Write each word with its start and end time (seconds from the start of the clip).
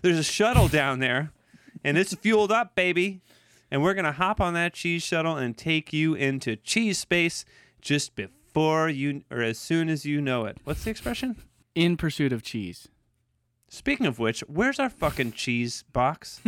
There's 0.00 0.20
a 0.20 0.22
shuttle 0.22 0.68
down 0.68 1.00
there, 1.00 1.32
and 1.82 1.98
it's 1.98 2.14
fueled 2.14 2.52
up, 2.52 2.76
baby. 2.76 3.20
And 3.68 3.82
we're 3.82 3.94
gonna 3.94 4.12
hop 4.12 4.40
on 4.40 4.54
that 4.54 4.72
cheese 4.72 5.02
shuttle 5.02 5.36
and 5.36 5.58
take 5.58 5.92
you 5.92 6.14
into 6.14 6.54
cheese 6.54 7.00
space 7.00 7.44
just 7.80 8.14
before 8.14 8.88
you, 8.88 9.24
or 9.28 9.42
as 9.42 9.58
soon 9.58 9.88
as 9.88 10.06
you 10.06 10.20
know 10.20 10.44
it. 10.44 10.58
What's 10.62 10.84
the 10.84 10.90
expression? 10.90 11.34
In 11.74 11.96
pursuit 11.96 12.32
of 12.32 12.44
cheese. 12.44 12.86
Speaking 13.68 14.06
of 14.06 14.20
which, 14.20 14.38
where's 14.46 14.78
our 14.78 14.88
fucking 14.88 15.32
cheese 15.32 15.82
box? 15.92 16.40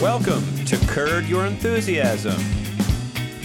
Welcome 0.00 0.64
to 0.64 0.78
Curd 0.86 1.26
Your 1.26 1.44
Enthusiasm. 1.44 2.40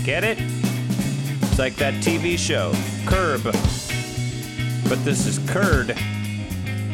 Get 0.06 0.24
it? 0.24 0.38
It's 0.40 1.60
like 1.60 1.76
that 1.76 1.96
TV 1.96 2.38
show, 2.38 2.72
Curb. 3.06 3.44
But 4.88 5.04
this 5.06 5.26
is 5.26 5.40
curd, 5.50 5.98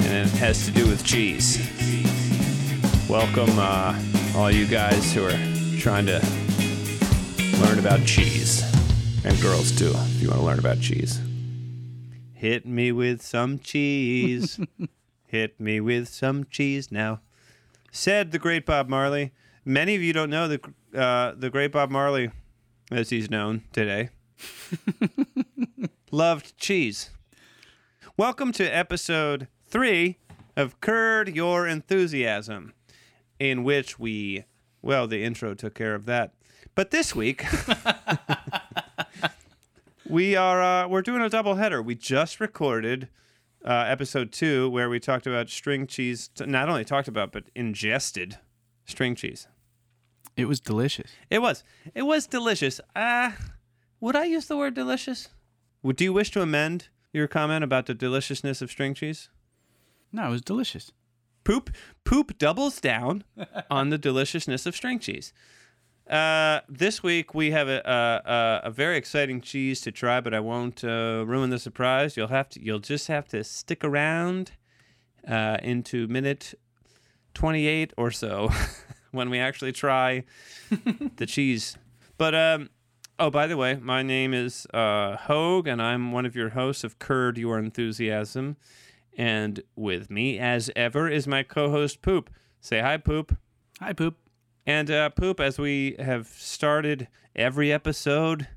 and 0.01 0.27
it 0.27 0.33
has 0.37 0.65
to 0.65 0.71
do 0.71 0.87
with 0.87 1.03
cheese. 1.03 1.57
Welcome, 3.09 3.57
uh, 3.57 3.97
all 4.35 4.51
you 4.51 4.65
guys 4.65 5.13
who 5.13 5.25
are 5.25 5.79
trying 5.79 6.05
to 6.07 6.19
learn 7.61 7.79
about 7.79 8.05
cheese. 8.05 8.63
And 9.25 9.39
girls, 9.41 9.71
too, 9.77 9.93
if 9.95 10.21
you 10.21 10.29
want 10.29 10.39
to 10.39 10.45
learn 10.45 10.59
about 10.59 10.79
cheese. 10.79 11.19
Hit 12.33 12.65
me 12.65 12.91
with 12.91 13.21
some 13.21 13.59
cheese. 13.59 14.59
Hit 15.27 15.59
me 15.59 15.79
with 15.79 16.07
some 16.07 16.45
cheese 16.45 16.91
now. 16.91 17.21
Said 17.91 18.31
the 18.31 18.39
great 18.39 18.65
Bob 18.65 18.87
Marley. 18.89 19.33
Many 19.65 19.95
of 19.95 20.01
you 20.01 20.13
don't 20.13 20.29
know 20.29 20.47
the 20.47 20.61
uh, 20.95 21.33
the 21.35 21.49
great 21.49 21.71
Bob 21.71 21.89
Marley, 21.89 22.31
as 22.91 23.09
he's 23.09 23.29
known 23.29 23.63
today. 23.73 24.09
Loved 26.11 26.57
cheese. 26.57 27.09
Welcome 28.15 28.51
to 28.53 28.63
episode 28.65 29.47
three 29.77 30.17
of 30.55 30.81
Curd 30.81 31.35
Your 31.35 31.67
Enthusiasm, 31.67 32.73
in 33.39 33.63
which 33.63 33.99
we, 33.99 34.45
well, 34.81 35.05
the 35.05 35.23
intro 35.23 35.53
took 35.53 35.75
care 35.75 35.93
of 35.93 36.07
that. 36.07 36.33
But 36.73 36.89
this 36.89 37.13
week, 37.13 37.45
we 40.09 40.35
are 40.35 40.63
uh, 40.63 40.87
we're 40.87 41.03
doing 41.03 41.21
a 41.21 41.29
double 41.29 41.55
header. 41.55 41.79
We 41.79 41.93
just 41.93 42.39
recorded 42.39 43.07
uh, 43.63 43.85
episode 43.87 44.31
two 44.31 44.67
where 44.67 44.89
we 44.89 44.99
talked 44.99 45.27
about 45.27 45.47
string 45.47 45.85
cheese. 45.85 46.31
Not 46.39 46.69
only 46.69 46.83
talked 46.83 47.07
about, 47.07 47.31
but 47.31 47.43
ingested 47.53 48.39
string 48.83 49.13
cheese. 49.13 49.47
It 50.35 50.45
was 50.45 50.59
delicious. 50.59 51.11
It 51.29 51.43
was. 51.43 51.63
It 51.93 52.01
was 52.01 52.25
delicious. 52.25 52.81
Uh, 52.95 53.33
would 53.99 54.15
I 54.15 54.23
use 54.23 54.47
the 54.47 54.57
word 54.57 54.73
delicious? 54.73 55.29
Would 55.83 55.97
do 55.97 56.05
you 56.05 56.13
wish 56.13 56.31
to 56.31 56.41
amend 56.41 56.87
your 57.13 57.27
comment 57.27 57.63
about 57.63 57.85
the 57.85 57.93
deliciousness 57.93 58.63
of 58.63 58.71
string 58.71 58.95
cheese? 58.95 59.29
No, 60.17 60.29
it 60.29 60.31
was 60.31 60.41
delicious. 60.41 60.91
Poop 61.43 61.69
poop 62.03 62.39
doubles 62.39 62.81
down 62.81 63.23
on 63.69 63.89
the 63.91 63.99
deliciousness 63.99 64.65
of 64.65 64.75
string 64.75 64.97
cheese. 64.97 65.31
Uh, 66.09 66.61
this 66.67 67.03
week 67.03 67.35
we 67.35 67.51
have 67.51 67.67
a, 67.67 67.81
a 67.85 68.67
a 68.67 68.71
very 68.71 68.97
exciting 68.97 69.41
cheese 69.41 69.79
to 69.81 69.91
try, 69.91 70.19
but 70.19 70.33
I 70.33 70.39
won't 70.39 70.83
uh, 70.83 71.23
ruin 71.27 71.51
the 71.51 71.59
surprise. 71.59 72.17
You'll 72.17 72.29
have 72.29 72.49
to 72.49 72.65
you'll 72.65 72.79
just 72.79 73.07
have 73.09 73.27
to 73.27 73.43
stick 73.43 73.83
around 73.83 74.53
uh, 75.27 75.57
into 75.61 76.07
minute 76.07 76.55
twenty 77.35 77.67
eight 77.67 77.93
or 77.95 78.09
so 78.09 78.49
when 79.11 79.29
we 79.29 79.37
actually 79.37 79.71
try 79.71 80.23
the 81.17 81.27
cheese. 81.27 81.77
But 82.17 82.33
um, 82.33 82.71
oh, 83.19 83.29
by 83.29 83.45
the 83.45 83.55
way, 83.55 83.75
my 83.75 84.01
name 84.01 84.33
is 84.33 84.65
uh, 84.73 85.15
Hoag, 85.15 85.67
and 85.67 85.79
I'm 85.79 86.11
one 86.11 86.25
of 86.25 86.35
your 86.35 86.49
hosts 86.49 86.83
of 86.83 86.97
Curd 86.97 87.37
Your 87.37 87.59
Enthusiasm. 87.59 88.57
And 89.17 89.63
with 89.75 90.11
me, 90.11 90.37
as 90.37 90.69
ever, 90.75 91.09
is 91.09 91.27
my 91.27 91.41
co-host 91.41 92.03
Poop. 92.03 92.29
Say 92.61 92.79
hi, 92.81 92.97
Poop. 92.97 93.35
Hi, 93.79 93.93
poop. 93.93 94.15
And 94.65 94.91
uh, 94.91 95.09
Poop, 95.09 95.39
as 95.39 95.57
we 95.57 95.95
have 95.97 96.27
started 96.27 97.07
every 97.35 97.71
episode 97.71 98.47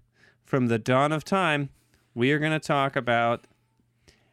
from 0.44 0.66
the 0.66 0.78
dawn 0.78 1.12
of 1.12 1.24
time, 1.24 1.70
we 2.14 2.32
are 2.32 2.38
going 2.38 2.52
to 2.52 2.58
talk 2.58 2.96
about 2.96 3.46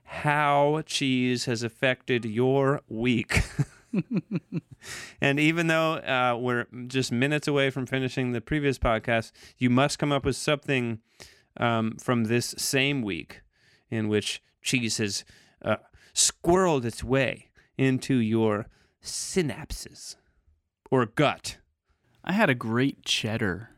how 0.04 0.82
cheese 0.86 1.46
has 1.46 1.64
affected 1.64 2.26
your 2.26 2.82
week. 2.88 3.44
and 5.22 5.40
even 5.40 5.68
though 5.68 5.96
uh, 5.96 6.38
we're 6.40 6.66
just 6.88 7.12
minutes 7.12 7.48
away 7.48 7.70
from 7.70 7.86
finishing 7.86 8.32
the 8.32 8.42
previous 8.42 8.80
podcast, 8.80 9.32
you 9.58 9.70
must 9.70 10.00
come 10.00 10.12
up 10.12 10.26
with 10.26 10.36
something 10.36 11.00
um, 11.58 11.98
from 11.98 12.26
this 12.26 12.56
same 12.58 13.02
week 13.02 13.42
in 13.92 14.08
which 14.08 14.42
cheese 14.62 14.98
has 14.98 15.24
squirreled 16.18 16.84
its 16.84 17.04
way 17.04 17.50
into 17.78 18.16
your 18.16 18.66
synapses 19.04 20.16
or 20.90 21.06
gut. 21.06 21.58
I 22.24 22.34
had 22.34 22.50
a 22.50 22.56
great 22.56 23.06
cheddar 23.06 23.70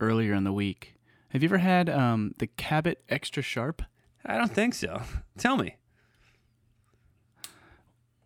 earlier 0.00 0.32
in 0.32 0.44
the 0.44 0.52
week. 0.52 0.96
Have 1.28 1.42
you 1.42 1.48
ever 1.48 1.58
had 1.58 1.90
um, 1.90 2.34
the 2.38 2.46
Cabot 2.46 3.02
Extra 3.08 3.42
Sharp? 3.42 3.82
I 4.24 4.38
don't 4.38 4.52
think 4.52 4.74
so. 4.74 5.02
Tell 5.36 5.56
me. 5.56 5.76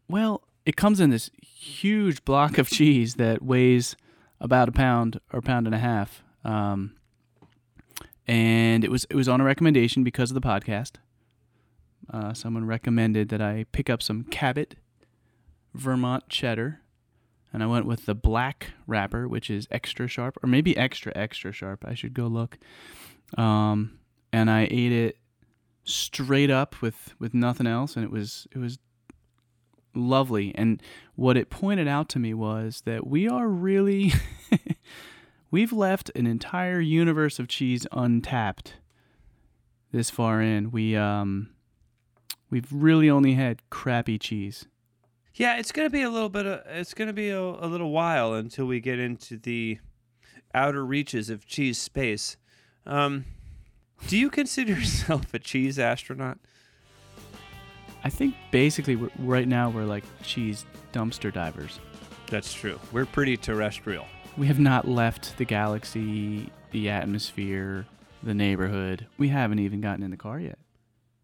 Well, 0.09 0.45
it 0.65 0.77
comes 0.77 1.01
in 1.01 1.11
this 1.11 1.31
huge 1.43 2.25
block 2.25 2.59
of 2.59 2.69
cheese 2.69 3.15
that 3.15 3.43
weighs 3.43 3.97
about 4.41 4.69
a 4.69 4.73
pound 4.73 5.21
or 5.33 5.41
a 5.41 5.43
pound 5.43 5.67
and 5.67 5.75
a 5.75 5.79
half. 5.79 6.23
Um, 6.45 6.97
and 8.27 8.85
it 8.85 8.91
was 8.91 9.07
it 9.11 9.17
was 9.17 9.29
on 9.29 9.41
a 9.41 9.45
recommendation 9.45 10.05
because 10.05 10.31
of 10.31 10.35
the 10.35 10.41
podcast. 10.41 10.97
Uh, 12.13 12.33
someone 12.33 12.67
recommended 12.67 13.29
that 13.31 13.43
I 13.43 13.67
pick 13.73 13.91
up 13.91 14.03
some 14.03 14.25
Cabot 14.25 14.77
Vermont 15.75 16.29
cheddar, 16.29 16.81
and 17.53 17.63
I 17.63 17.67
went 17.67 17.87
with 17.87 18.07
the 18.07 18.15
black 18.15 18.73
wrapper, 18.87 19.27
which 19.27 19.51
is 19.51 19.67
extra 19.71 20.09
sharp, 20.09 20.39
or 20.43 20.47
maybe 20.47 20.77
extra 20.77 21.13
extra 21.15 21.53
sharp. 21.53 21.85
I 21.87 21.95
should 21.95 22.15
go 22.15 22.27
look. 22.27 22.59
Um, 23.37 23.99
and 24.33 24.51
I 24.51 24.69
ate 24.71 24.93
it 24.93 25.19
straight 25.85 26.51
up 26.51 26.81
with 26.83 27.15
with 27.19 27.35
nothing 27.35 27.67
else, 27.67 27.97
and 27.97 28.05
it 28.05 28.11
was 28.11 28.47
it 28.53 28.59
was 28.59 28.79
lovely. 29.95 30.55
And 30.55 30.83
what 31.15 31.37
it 31.37 31.51
pointed 31.51 31.89
out 31.89 32.09
to 32.11 32.19
me 32.19 32.35
was 32.35 32.83
that 32.85 33.07
we 33.07 33.29
are 33.29 33.49
really 33.49 34.13
we've 35.51 35.73
left 35.73 36.11
an 36.15 36.27
entire 36.27 36.81
universe 36.81 37.39
of 37.39 37.49
cheese 37.49 37.87
untapped 37.93 38.75
this 39.93 40.11
far 40.11 40.43
in. 40.43 40.71
We 40.71 40.97
um 40.97 41.51
we've 42.51 42.69
really 42.71 43.11
only 43.11 43.35
had 43.35 43.69
crappy 43.71 44.19
cheese. 44.19 44.67
Yeah, 45.35 45.59
it's 45.59 45.73
gonna 45.73 45.91
be 45.91 46.03
a 46.03 46.11
little 46.11 46.29
bit. 46.29 46.47
Of, 46.47 46.63
it's 46.67 46.95
gonna 46.95 47.13
be 47.13 47.31
a, 47.31 47.41
a 47.41 47.67
little 47.67 47.91
while 47.91 48.35
until 48.35 48.67
we 48.67 48.81
get 48.81 48.99
into 48.99 49.37
the 49.37 49.79
outer 50.55 50.85
reaches 50.85 51.29
of 51.29 51.47
cheese 51.47 51.79
space. 51.79 52.37
Um, 52.87 53.27
do 54.09 54.17
you 54.17 54.31
consider 54.31 54.73
yourself 54.79 55.33
a 55.35 55.39
cheese 55.39 55.79
astronaut? 55.79 56.39
I 58.05 58.09
think 58.09 58.35
basically 58.51 58.97
right 59.19 59.49
now 59.49 59.69
we're 59.69 59.85
like 59.85 60.05
cheese 60.23 60.65
dumpster 60.93 61.33
divers. 61.33 61.81
That's 62.29 62.53
true. 62.53 62.79
We're 62.93 63.07
pretty 63.07 63.37
terrestrial. 63.37 64.07
We 64.37 64.47
have 64.47 64.59
not 64.59 64.87
left 64.87 65.37
the 65.39 65.45
galaxy, 65.45 66.51
the 66.71 66.89
atmosphere, 66.91 67.87
the 68.23 68.35
neighborhood. 68.35 69.07
We 69.19 69.29
haven't 69.29 69.59
even 69.61 69.81
gotten 69.81 70.03
in 70.03 70.11
the 70.11 70.17
car 70.17 70.39
yet. 70.41 70.59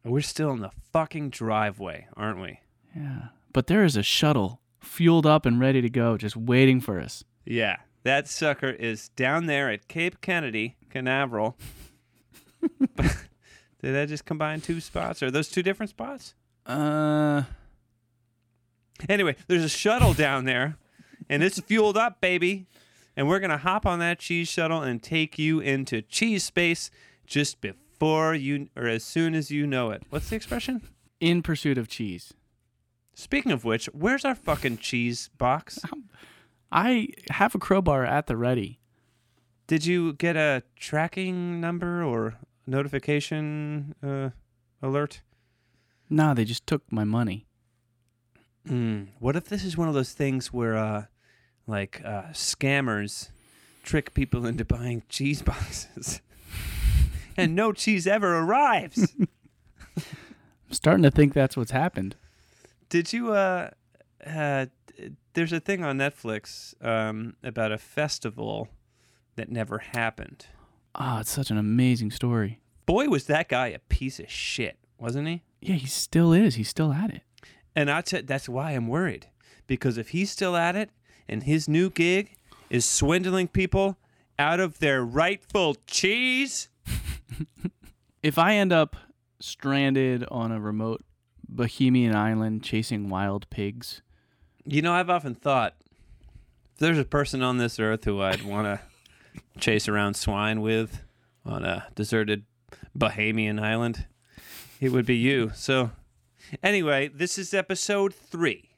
We're 0.05 0.21
still 0.21 0.51
in 0.51 0.61
the 0.61 0.71
fucking 0.93 1.31
driveway, 1.31 2.07
aren't 2.17 2.41
we? 2.41 2.61
Yeah. 2.97 3.29
But 3.53 3.67
there 3.69 3.85
is 3.85 3.97
a 3.97 4.03
shuttle 4.03 4.61
fueled 4.81 5.27
up 5.27 5.47
and 5.47 5.61
ready 5.61 5.81
to 5.81 5.89
go, 5.91 6.17
just 6.17 6.37
waiting 6.37 6.81
for 6.81 6.99
us. 7.01 7.23
Yeah, 7.45 7.77
that 8.03 8.29
sucker 8.29 8.71
is 8.71 9.11
down 9.11 9.47
there 9.47 9.71
at 9.71 9.89
Cape 9.89 10.21
Kennedy, 10.21 10.77
Canaveral. 10.91 11.57
Did 12.97 13.95
that 13.95 14.09
just 14.09 14.25
combine 14.25 14.61
two 14.61 14.81
spots? 14.81 15.23
Are 15.23 15.31
those 15.31 15.49
two 15.49 15.63
different 15.63 15.91
spots? 15.91 16.34
Uh, 16.67 17.43
Anyway, 19.09 19.34
there's 19.48 19.65
a 19.65 19.69
shuttle 19.69 20.15
down 20.15 20.45
there, 20.45 20.77
and 21.28 21.43
it's 21.43 21.59
fueled 21.60 21.97
up, 21.97 22.21
baby. 22.21 22.66
And 23.16 23.28
we're 23.28 23.41
gonna 23.41 23.59
hop 23.59 23.84
on 23.84 23.98
that 23.98 24.19
cheese 24.19 24.48
shuttle 24.48 24.81
and 24.83 25.03
take 25.03 25.39
you 25.39 25.60
into 25.60 26.03
cheese 26.03 26.45
space 26.45 26.91
just 27.27 27.60
before 27.60 27.78
you, 28.34 28.69
or 28.77 28.87
as 28.87 29.04
soon 29.04 29.34
as 29.34 29.51
you 29.51 29.66
know 29.66 29.91
it. 29.91 30.03
What's 30.10 30.31
the 30.31 30.37
expression? 30.37 30.83
in 31.22 31.41
pursuit 31.41 31.78
of 31.78 31.89
cheese. 31.89 32.34
Speaking 33.15 33.53
of 33.53 33.65
which, 33.65 33.87
where's 33.87 34.25
our 34.25 34.34
fucking 34.34 34.78
cheese 34.78 35.31
box? 35.39 35.78
I 36.72 37.09
have 37.31 37.54
a 37.54 37.59
crowbar 37.59 38.04
at 38.04 38.27
the 38.27 38.37
ready. 38.37 38.81
Did 39.69 39.87
you 39.87 40.15
get 40.15 40.37
a 40.37 40.65
tracking 40.75 41.60
number 41.60 42.03
or 42.03 42.34
notification 42.66 43.95
uh, 44.03 44.31
alert? 44.83 45.22
Nah, 46.10 46.34
they 46.34 46.45
just 46.45 46.66
took 46.66 46.91
my 46.91 47.05
money. 47.05 47.47
Mm. 48.69 49.09
What 49.21 49.37
if 49.37 49.45
this 49.45 49.65
is 49.65 49.77
one 49.77 49.89
of 49.89 49.95
those 49.95 50.13
things 50.13 50.53
where, 50.53 50.77
uh, 50.77 51.05
like, 51.69 52.03
uh, 52.05 52.31
scammers 52.33 53.31
trick 53.84 54.13
people 54.13 54.45
into 54.45 54.65
buying 54.65 55.03
cheese 55.09 55.43
boxes, 55.51 56.21
and 57.37 57.55
no 57.55 57.73
cheese 57.73 58.07
ever 58.07 58.39
arrives? 58.39 59.15
I'm 59.97 60.73
starting 60.73 61.03
to 61.03 61.11
think 61.11 61.34
that's 61.34 61.57
what's 61.57 61.71
happened. 61.71 62.17
Did 62.89 63.13
you? 63.13 63.33
Uh, 63.33 63.71
uh, 64.27 64.67
there's 65.34 65.53
a 65.53 65.61
thing 65.61 65.83
on 65.83 65.99
Netflix 65.99 66.75
um, 66.84 67.37
about 67.43 67.73
a 67.73 67.79
festival 67.79 68.69
that 69.37 69.51
never 69.51 69.79
happened. 69.79 70.47
Ah, 70.95 71.21
it's 71.21 71.31
such 71.31 71.51
an 71.51 71.57
amazing 71.57 72.11
story. 72.11 72.61
Boy, 72.84 73.09
was 73.09 73.25
that 73.27 73.49
guy 73.49 73.69
a 73.69 73.79
piece 73.79 74.21
of 74.21 74.31
shit, 74.31 74.79
wasn't 74.99 75.29
he? 75.29 75.43
Yeah, 75.61 75.77
he 75.77 75.87
still 75.87 76.33
is. 76.33 76.57
He's 76.57 76.69
still 76.69 76.93
at 76.93 77.11
it. 77.11 77.23
And 77.75 77.91
I 77.91 78.03
t- 78.03 78.21
that's 78.21 78.49
why 78.49 78.73
I'm 78.73 78.89
worried 78.89 79.29
because 79.67 79.97
if 79.97 80.11
he's 80.11 80.31
still 80.31 80.57
at 80.57 80.77
it 80.77 80.91
and 81.29 81.45
his 81.45 81.69
new 81.69 81.89
gig 81.89 82.37
is 82.69 82.84
swindling 82.84 83.49
people 83.49 83.97
out 84.39 84.61
of 84.61 84.81
their 84.81 85.03
rightful 85.05 85.77
cheese, 85.87 86.69
If 88.23 88.39
I 88.39 88.55
end 88.55 88.73
up 88.73 88.97
stranded 89.41 90.25
on 90.31 90.53
a 90.53 90.61
remote 90.61 91.03
Bahamian 91.53 92.15
island 92.15 92.63
chasing 92.63 93.09
wild 93.09 93.51
pigs, 93.51 94.03
you 94.65 94.81
know, 94.81 94.93
I've 94.93 95.11
often 95.11 95.34
thought 95.34 95.75
if 96.75 96.79
there's 96.79 96.99
a 96.99 97.05
person 97.05 97.43
on 97.43 97.59
this 97.59 97.79
earth 97.81 98.05
who 98.05 98.21
I'd 98.21 98.45
want 98.45 98.67
to 98.67 98.81
chase 99.59 99.89
around 99.89 100.15
swine 100.15 100.61
with 100.61 101.03
on 101.45 101.65
a 101.65 101.87
deserted 101.95 102.45
Bahamian 102.97 103.61
island, 103.61 104.07
it 104.81 104.93
would 104.93 105.07
be 105.07 105.17
you. 105.17 105.51
So, 105.55 105.91
anyway, 106.63 107.09
this 107.09 107.39
is 107.39 107.53
episode 107.53 108.15
three. 108.15 108.71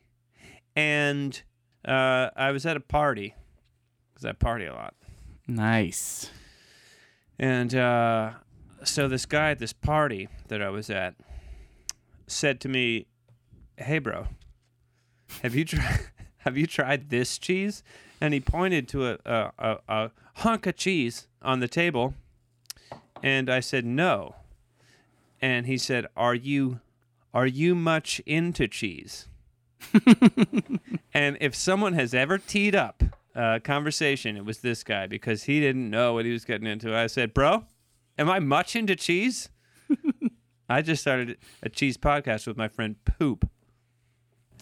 And 0.74 1.40
uh, 1.84 2.30
I 2.34 2.50
was 2.50 2.66
at 2.66 2.76
a 2.76 2.80
party 2.80 3.34
because 4.12 4.24
I 4.24 4.32
party 4.32 4.64
a 4.66 4.74
lot. 4.74 4.94
nice. 5.46 6.30
And 7.38 7.74
uh, 7.74 8.30
so 8.84 9.08
this 9.08 9.26
guy 9.26 9.50
at 9.50 9.58
this 9.58 9.72
party 9.72 10.28
that 10.48 10.62
I 10.62 10.70
was 10.70 10.90
at 10.90 11.14
said 12.26 12.60
to 12.60 12.68
me, 12.68 13.06
"Hey, 13.76 13.98
bro, 13.98 14.28
have 15.42 15.54
you 15.54 15.64
tried 15.64 16.00
have 16.38 16.56
you 16.56 16.66
tried 16.66 17.10
this 17.10 17.38
cheese?" 17.38 17.82
And 18.20 18.32
he 18.32 18.40
pointed 18.40 18.88
to 18.88 19.08
a, 19.08 19.18
a, 19.24 19.52
a, 19.58 19.78
a 19.88 20.10
hunk 20.36 20.66
of 20.66 20.76
cheese 20.76 21.26
on 21.42 21.60
the 21.60 21.68
table, 21.68 22.14
and 23.22 23.50
I 23.50 23.60
said, 23.60 23.84
"No." 23.84 24.36
And 25.40 25.66
he 25.66 25.76
said, 25.76 26.06
"Are 26.16 26.34
you 26.34 26.80
are 27.32 27.46
you 27.46 27.74
much 27.74 28.20
into 28.26 28.68
cheese?" 28.68 29.28
and 31.14 31.36
if 31.40 31.54
someone 31.54 31.92
has 31.94 32.14
ever 32.14 32.38
teed 32.38 32.74
up 32.74 33.02
a 33.34 33.60
conversation, 33.60 34.36
it 34.36 34.44
was 34.44 34.58
this 34.58 34.82
guy 34.82 35.06
because 35.06 35.44
he 35.44 35.60
didn't 35.60 35.90
know 35.90 36.14
what 36.14 36.24
he 36.24 36.32
was 36.32 36.44
getting 36.44 36.66
into. 36.66 36.96
I 36.96 37.08
said, 37.08 37.34
"Bro, 37.34 37.64
am 38.18 38.30
I 38.30 38.38
much 38.38 38.76
into 38.76 38.96
cheese?" 38.96 39.48
I 40.68 40.82
just 40.82 41.02
started 41.02 41.36
a 41.62 41.68
cheese 41.68 41.96
podcast 41.96 42.46
with 42.46 42.56
my 42.56 42.68
friend 42.68 42.96
Poop. 43.04 43.48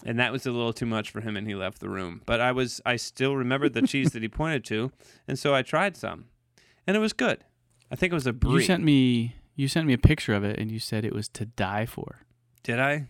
And 0.04 0.18
that 0.18 0.32
was 0.32 0.46
a 0.46 0.50
little 0.50 0.72
too 0.72 0.86
much 0.86 1.10
for 1.10 1.20
him 1.20 1.36
and 1.36 1.46
he 1.46 1.54
left 1.54 1.78
the 1.78 1.88
room. 1.88 2.22
But 2.26 2.40
I 2.40 2.50
was 2.50 2.80
I 2.84 2.96
still 2.96 3.36
remembered 3.36 3.72
the 3.72 3.82
cheese 3.86 4.10
that 4.12 4.22
he 4.22 4.28
pointed 4.40 4.64
to, 4.66 4.90
and 5.28 5.38
so 5.38 5.54
I 5.54 5.62
tried 5.62 5.96
some. 5.96 6.26
And 6.86 6.96
it 6.96 7.00
was 7.00 7.12
good. 7.12 7.44
I 7.90 7.94
think 7.94 8.12
it 8.12 8.14
was 8.14 8.26
a 8.26 8.32
brie. 8.32 8.54
You 8.54 8.60
sent 8.62 8.82
me 8.82 9.36
you 9.54 9.68
sent 9.68 9.86
me 9.86 9.92
a 9.92 9.98
picture 9.98 10.34
of 10.34 10.42
it 10.44 10.58
and 10.58 10.70
you 10.72 10.78
said 10.78 11.04
it 11.04 11.14
was 11.14 11.28
to 11.30 11.46
die 11.46 11.86
for. 11.86 12.22
Did 12.62 12.80
I? 12.80 13.06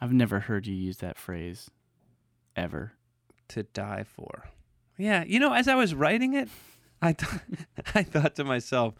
I've 0.00 0.12
never 0.12 0.40
heard 0.40 0.66
you 0.66 0.74
use 0.74 0.98
that 0.98 1.16
phrase 1.16 1.70
ever. 2.54 2.92
To 3.48 3.62
die 3.62 4.04
for. 4.04 4.44
Yeah, 4.98 5.24
you 5.24 5.38
know, 5.38 5.52
as 5.52 5.68
I 5.68 5.74
was 5.74 5.94
writing 5.94 6.34
it, 6.34 6.48
I 7.00 7.12
th- 7.12 7.40
I 7.94 8.02
thought 8.02 8.34
to 8.36 8.44
myself, 8.44 8.94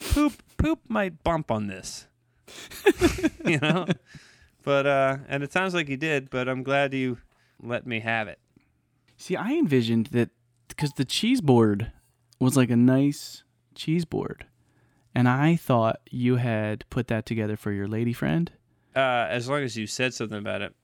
poop 0.00 0.42
poop 0.56 0.80
might 0.88 1.22
bump 1.22 1.50
on 1.50 1.66
this. 1.68 2.06
you 3.44 3.58
know? 3.58 3.86
But 4.62 4.86
uh 4.86 5.16
and 5.28 5.42
it 5.42 5.52
sounds 5.52 5.74
like 5.74 5.88
he 5.88 5.96
did, 5.96 6.30
but 6.30 6.48
I'm 6.48 6.62
glad 6.62 6.92
you 6.92 7.18
let 7.62 7.86
me 7.86 8.00
have 8.00 8.28
it. 8.28 8.38
See, 9.16 9.36
I 9.36 9.52
envisioned 9.52 10.06
that 10.08 10.30
because 10.68 10.92
the 10.94 11.04
cheese 11.04 11.40
board 11.40 11.92
was 12.38 12.56
like 12.56 12.70
a 12.70 12.76
nice 12.76 13.42
cheese 13.74 14.04
board, 14.06 14.46
and 15.14 15.28
I 15.28 15.56
thought 15.56 16.00
you 16.10 16.36
had 16.36 16.84
put 16.90 17.06
that 17.08 17.26
together 17.26 17.56
for 17.56 17.70
your 17.72 17.86
lady 17.86 18.12
friend. 18.14 18.50
uh, 18.96 19.26
as 19.28 19.48
long 19.48 19.62
as 19.62 19.76
you 19.76 19.86
said 19.86 20.14
something 20.14 20.38
about 20.38 20.62
it, 20.62 20.74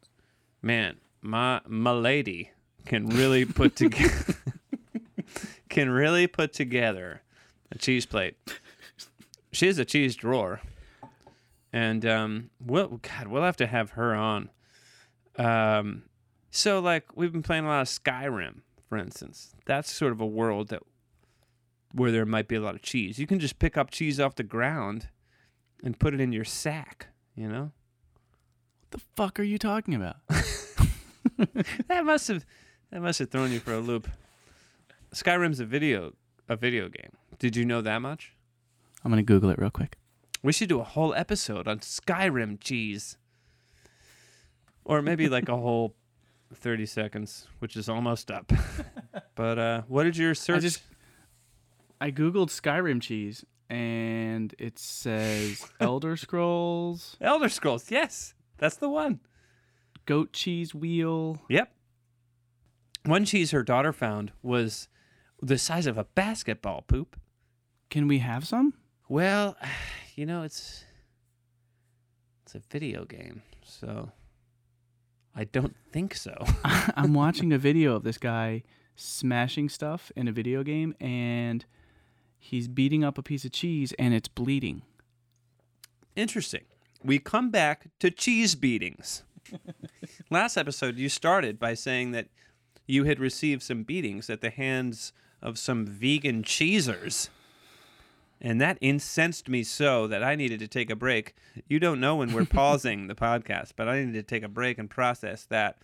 man, 0.62 0.96
my 1.22 1.60
my 1.66 1.92
lady 1.92 2.50
can 2.84 3.06
really 3.06 3.44
put 3.44 3.74
together 3.82 4.34
can 5.68 5.90
really 5.90 6.26
put 6.26 6.52
together 6.52 7.22
a 7.72 7.78
cheese 7.78 8.06
plate. 8.06 8.36
She 9.56 9.68
has 9.68 9.78
a 9.78 9.86
cheese 9.86 10.14
drawer, 10.16 10.60
and 11.72 12.04
um, 12.04 12.50
we'll 12.60 13.00
God, 13.00 13.28
we'll 13.28 13.42
have 13.42 13.56
to 13.56 13.66
have 13.66 13.92
her 13.92 14.14
on. 14.14 14.50
Um, 15.38 16.02
so 16.50 16.78
like 16.78 17.16
we've 17.16 17.32
been 17.32 17.42
playing 17.42 17.64
a 17.64 17.68
lot 17.68 17.80
of 17.80 17.88
Skyrim, 17.88 18.60
for 18.86 18.98
instance. 18.98 19.54
That's 19.64 19.90
sort 19.90 20.12
of 20.12 20.20
a 20.20 20.26
world 20.26 20.68
that 20.68 20.82
where 21.92 22.12
there 22.12 22.26
might 22.26 22.48
be 22.48 22.56
a 22.56 22.60
lot 22.60 22.74
of 22.74 22.82
cheese. 22.82 23.18
You 23.18 23.26
can 23.26 23.38
just 23.38 23.58
pick 23.58 23.78
up 23.78 23.90
cheese 23.90 24.20
off 24.20 24.34
the 24.34 24.42
ground 24.42 25.08
and 25.82 25.98
put 25.98 26.12
it 26.12 26.20
in 26.20 26.34
your 26.34 26.44
sack. 26.44 27.06
You 27.34 27.48
know. 27.48 27.72
What 28.82 28.90
the 28.90 29.00
fuck 29.16 29.40
are 29.40 29.42
you 29.42 29.56
talking 29.56 29.94
about? 29.94 30.16
that 31.88 32.04
must 32.04 32.28
have 32.28 32.44
that 32.90 33.00
must 33.00 33.20
have 33.20 33.30
thrown 33.30 33.52
you 33.52 33.60
for 33.60 33.72
a 33.72 33.80
loop. 33.80 34.06
Skyrim's 35.14 35.60
a 35.60 35.64
video 35.64 36.12
a 36.46 36.56
video 36.56 36.90
game. 36.90 37.12
Did 37.38 37.56
you 37.56 37.64
know 37.64 37.80
that 37.80 38.02
much? 38.02 38.35
I'm 39.06 39.12
gonna 39.12 39.22
Google 39.22 39.50
it 39.50 39.58
real 39.60 39.70
quick. 39.70 39.98
We 40.42 40.52
should 40.52 40.68
do 40.68 40.80
a 40.80 40.84
whole 40.84 41.14
episode 41.14 41.68
on 41.68 41.78
Skyrim 41.78 42.58
cheese. 42.60 43.16
Or 44.84 45.00
maybe 45.00 45.28
like 45.36 45.48
a 45.48 45.56
whole 45.56 45.94
30 46.52 46.86
seconds, 46.86 47.46
which 47.60 47.76
is 47.76 47.88
almost 47.88 48.32
up. 48.32 48.52
but 49.36 49.60
uh 49.60 49.82
what 49.86 50.02
did 50.02 50.16
your 50.16 50.34
search 50.34 50.62
just- 50.62 50.82
I 52.00 52.10
googled 52.10 52.48
Skyrim 52.48 53.00
cheese 53.00 53.44
and 53.70 54.52
it 54.58 54.76
says 54.76 55.64
Elder 55.80 56.16
Scrolls 56.16 57.16
Elder 57.20 57.48
Scrolls. 57.48 57.88
Yes. 57.92 58.34
That's 58.58 58.76
the 58.76 58.88
one. 58.88 59.20
goat 60.04 60.32
cheese 60.32 60.74
wheel. 60.74 61.42
Yep. 61.48 61.72
One 63.04 63.24
cheese 63.24 63.52
her 63.52 63.62
daughter 63.62 63.92
found 63.92 64.32
was 64.42 64.88
the 65.40 65.58
size 65.58 65.86
of 65.86 65.96
a 65.96 66.02
basketball 66.16 66.82
poop. 66.82 67.14
Can 67.88 68.08
we 68.08 68.18
have 68.18 68.44
some? 68.44 68.74
Well, 69.08 69.56
you 70.14 70.26
know, 70.26 70.42
it's 70.42 70.84
it's 72.44 72.54
a 72.54 72.60
video 72.70 73.04
game, 73.04 73.42
so 73.64 74.12
I 75.34 75.44
don't 75.44 75.76
think 75.92 76.14
so. 76.14 76.34
I'm 76.64 77.12
watching 77.14 77.52
a 77.52 77.58
video 77.58 77.94
of 77.94 78.02
this 78.02 78.18
guy 78.18 78.62
smashing 78.94 79.68
stuff 79.68 80.10
in 80.16 80.26
a 80.26 80.32
video 80.32 80.62
game 80.62 80.94
and 80.98 81.64
he's 82.38 82.66
beating 82.66 83.04
up 83.04 83.18
a 83.18 83.22
piece 83.22 83.44
of 83.44 83.52
cheese 83.52 83.92
and 83.98 84.14
it's 84.14 84.28
bleeding. 84.28 84.82
Interesting. 86.16 86.64
We 87.04 87.18
come 87.18 87.50
back 87.50 87.88
to 88.00 88.10
cheese 88.10 88.54
beatings. 88.54 89.22
Last 90.30 90.56
episode, 90.56 90.96
you 90.96 91.10
started 91.10 91.58
by 91.58 91.74
saying 91.74 92.12
that 92.12 92.28
you 92.86 93.04
had 93.04 93.20
received 93.20 93.62
some 93.62 93.82
beatings 93.82 94.30
at 94.30 94.40
the 94.40 94.50
hands 94.50 95.12
of 95.42 95.58
some 95.58 95.84
vegan 95.84 96.42
cheesers. 96.42 97.28
And 98.40 98.60
that 98.60 98.78
incensed 98.80 99.48
me 99.48 99.62
so 99.62 100.06
that 100.06 100.22
I 100.22 100.34
needed 100.34 100.60
to 100.60 100.68
take 100.68 100.90
a 100.90 100.96
break. 100.96 101.34
You 101.68 101.78
don't 101.78 102.00
know 102.00 102.16
when 102.16 102.32
we're 102.32 102.44
pausing 102.50 103.06
the 103.06 103.14
podcast, 103.14 103.72
but 103.76 103.88
I 103.88 104.00
needed 104.00 104.14
to 104.14 104.22
take 104.22 104.42
a 104.42 104.48
break 104.48 104.78
and 104.78 104.90
process 104.90 105.44
that. 105.46 105.78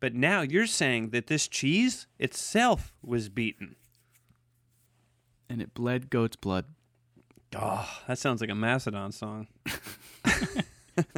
But 0.00 0.14
now 0.14 0.42
you're 0.42 0.66
saying 0.66 1.10
that 1.10 1.26
this 1.26 1.48
cheese 1.48 2.06
itself 2.18 2.92
was 3.02 3.28
beaten. 3.28 3.76
And 5.48 5.60
it 5.60 5.74
bled 5.74 6.10
goat's 6.10 6.36
blood. 6.36 6.66
Oh, 7.56 7.88
that 8.06 8.18
sounds 8.18 8.40
like 8.40 8.50
a 8.50 8.54
Mastodon 8.54 9.12
song. 9.12 9.48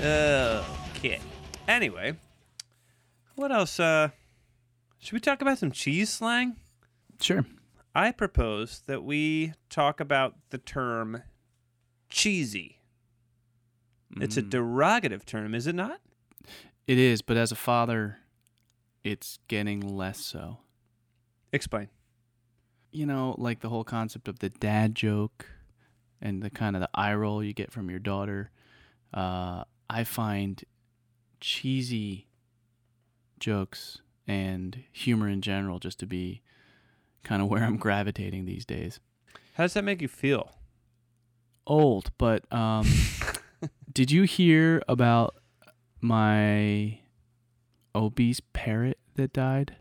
okay. 0.00 1.20
Anyway, 1.68 2.16
what 3.40 3.50
else? 3.52 3.80
Uh, 3.80 4.10
should 4.98 5.12
we 5.14 5.20
talk 5.20 5.40
about 5.40 5.58
some 5.58 5.70
cheese 5.70 6.10
slang? 6.10 6.56
Sure. 7.20 7.44
I 7.94 8.12
propose 8.12 8.82
that 8.86 9.02
we 9.02 9.54
talk 9.68 9.98
about 10.00 10.36
the 10.50 10.58
term 10.58 11.22
cheesy. 12.08 12.78
It's 14.20 14.36
a 14.36 14.42
Mm. 14.42 14.50
derogative 14.50 15.24
term, 15.24 15.54
is 15.54 15.66
it 15.66 15.74
not? 15.74 16.00
It 16.86 16.98
is, 16.98 17.22
but 17.22 17.36
as 17.36 17.52
a 17.52 17.56
father, 17.56 18.18
it's 19.04 19.38
getting 19.48 19.80
less 19.80 20.18
so. 20.20 20.58
Explain. 21.52 21.88
You 22.92 23.06
know, 23.06 23.34
like 23.38 23.60
the 23.60 23.68
whole 23.68 23.84
concept 23.84 24.26
of 24.28 24.40
the 24.40 24.50
dad 24.50 24.94
joke 24.94 25.46
and 26.20 26.42
the 26.42 26.50
kind 26.50 26.74
of 26.76 26.80
the 26.80 26.90
eye 26.94 27.14
roll 27.14 27.42
you 27.42 27.52
get 27.52 27.72
from 27.72 27.88
your 27.88 28.00
daughter. 28.00 28.50
Uh, 29.14 29.64
I 29.88 30.04
find 30.04 30.62
cheesy 31.40 32.26
jokes 33.40 34.00
and 34.26 34.84
humor 34.92 35.28
in 35.28 35.40
general 35.42 35.78
just 35.78 35.98
to 36.00 36.06
be 36.06 36.42
kind 37.24 37.42
of 37.42 37.48
where 37.48 37.64
I'm 37.64 37.76
gravitating 37.76 38.44
these 38.44 38.64
days. 38.64 39.00
How 39.54 39.64
does 39.64 39.74
that 39.74 39.84
make 39.84 40.00
you 40.00 40.08
feel? 40.08 40.52
Old, 41.66 42.12
but 42.18 42.50
um, 42.52 42.86
did 43.92 44.10
you 44.10 44.22
hear 44.22 44.82
about 44.88 45.34
my 46.00 47.00
obese 47.94 48.40
parrot 48.52 48.98
that 49.16 49.32
died? 49.32 49.76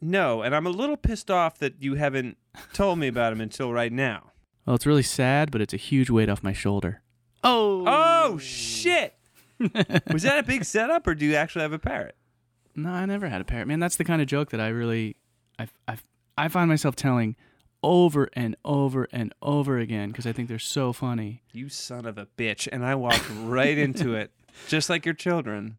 No, 0.00 0.42
and 0.42 0.54
I'm 0.54 0.66
a 0.66 0.70
little 0.70 0.96
pissed 0.96 1.30
off 1.30 1.58
that 1.58 1.82
you 1.82 1.94
haven't 1.94 2.36
told 2.72 2.98
me 2.98 3.08
about 3.08 3.32
him 3.32 3.40
until 3.40 3.72
right 3.72 3.92
now. 3.92 4.32
Well, 4.66 4.76
it's 4.76 4.86
really 4.86 5.02
sad, 5.02 5.50
but 5.50 5.60
it's 5.60 5.74
a 5.74 5.78
huge 5.78 6.10
weight 6.10 6.28
off 6.28 6.42
my 6.42 6.52
shoulder. 6.52 7.00
Oh. 7.42 7.84
Oh 7.86 8.38
shit! 8.38 9.14
Was 10.12 10.22
that 10.22 10.38
a 10.38 10.42
big 10.42 10.64
setup, 10.64 11.06
or 11.06 11.14
do 11.14 11.24
you 11.24 11.34
actually 11.34 11.62
have 11.62 11.72
a 11.72 11.78
parrot? 11.78 12.16
No, 12.74 12.90
I 12.90 13.06
never 13.06 13.28
had 13.28 13.40
a 13.40 13.44
parrot. 13.44 13.68
Man, 13.68 13.80
that's 13.80 13.96
the 13.96 14.04
kind 14.04 14.20
of 14.20 14.28
joke 14.28 14.50
that 14.50 14.60
I 14.60 14.68
really, 14.68 15.16
I, 15.58 15.68
I, 15.86 15.96
I 16.36 16.48
find 16.48 16.68
myself 16.68 16.96
telling 16.96 17.36
over 17.82 18.28
and 18.32 18.56
over 18.64 19.06
and 19.12 19.32
over 19.42 19.78
again 19.78 20.10
because 20.10 20.26
I 20.26 20.32
think 20.32 20.48
they're 20.48 20.58
so 20.58 20.92
funny. 20.92 21.42
You 21.52 21.68
son 21.68 22.06
of 22.06 22.18
a 22.18 22.26
bitch! 22.38 22.68
And 22.72 22.84
I 22.84 22.94
walked 22.94 23.28
right 23.42 23.76
into 23.76 24.14
it, 24.14 24.32
just 24.68 24.90
like 24.90 25.04
your 25.04 25.14
children. 25.14 25.78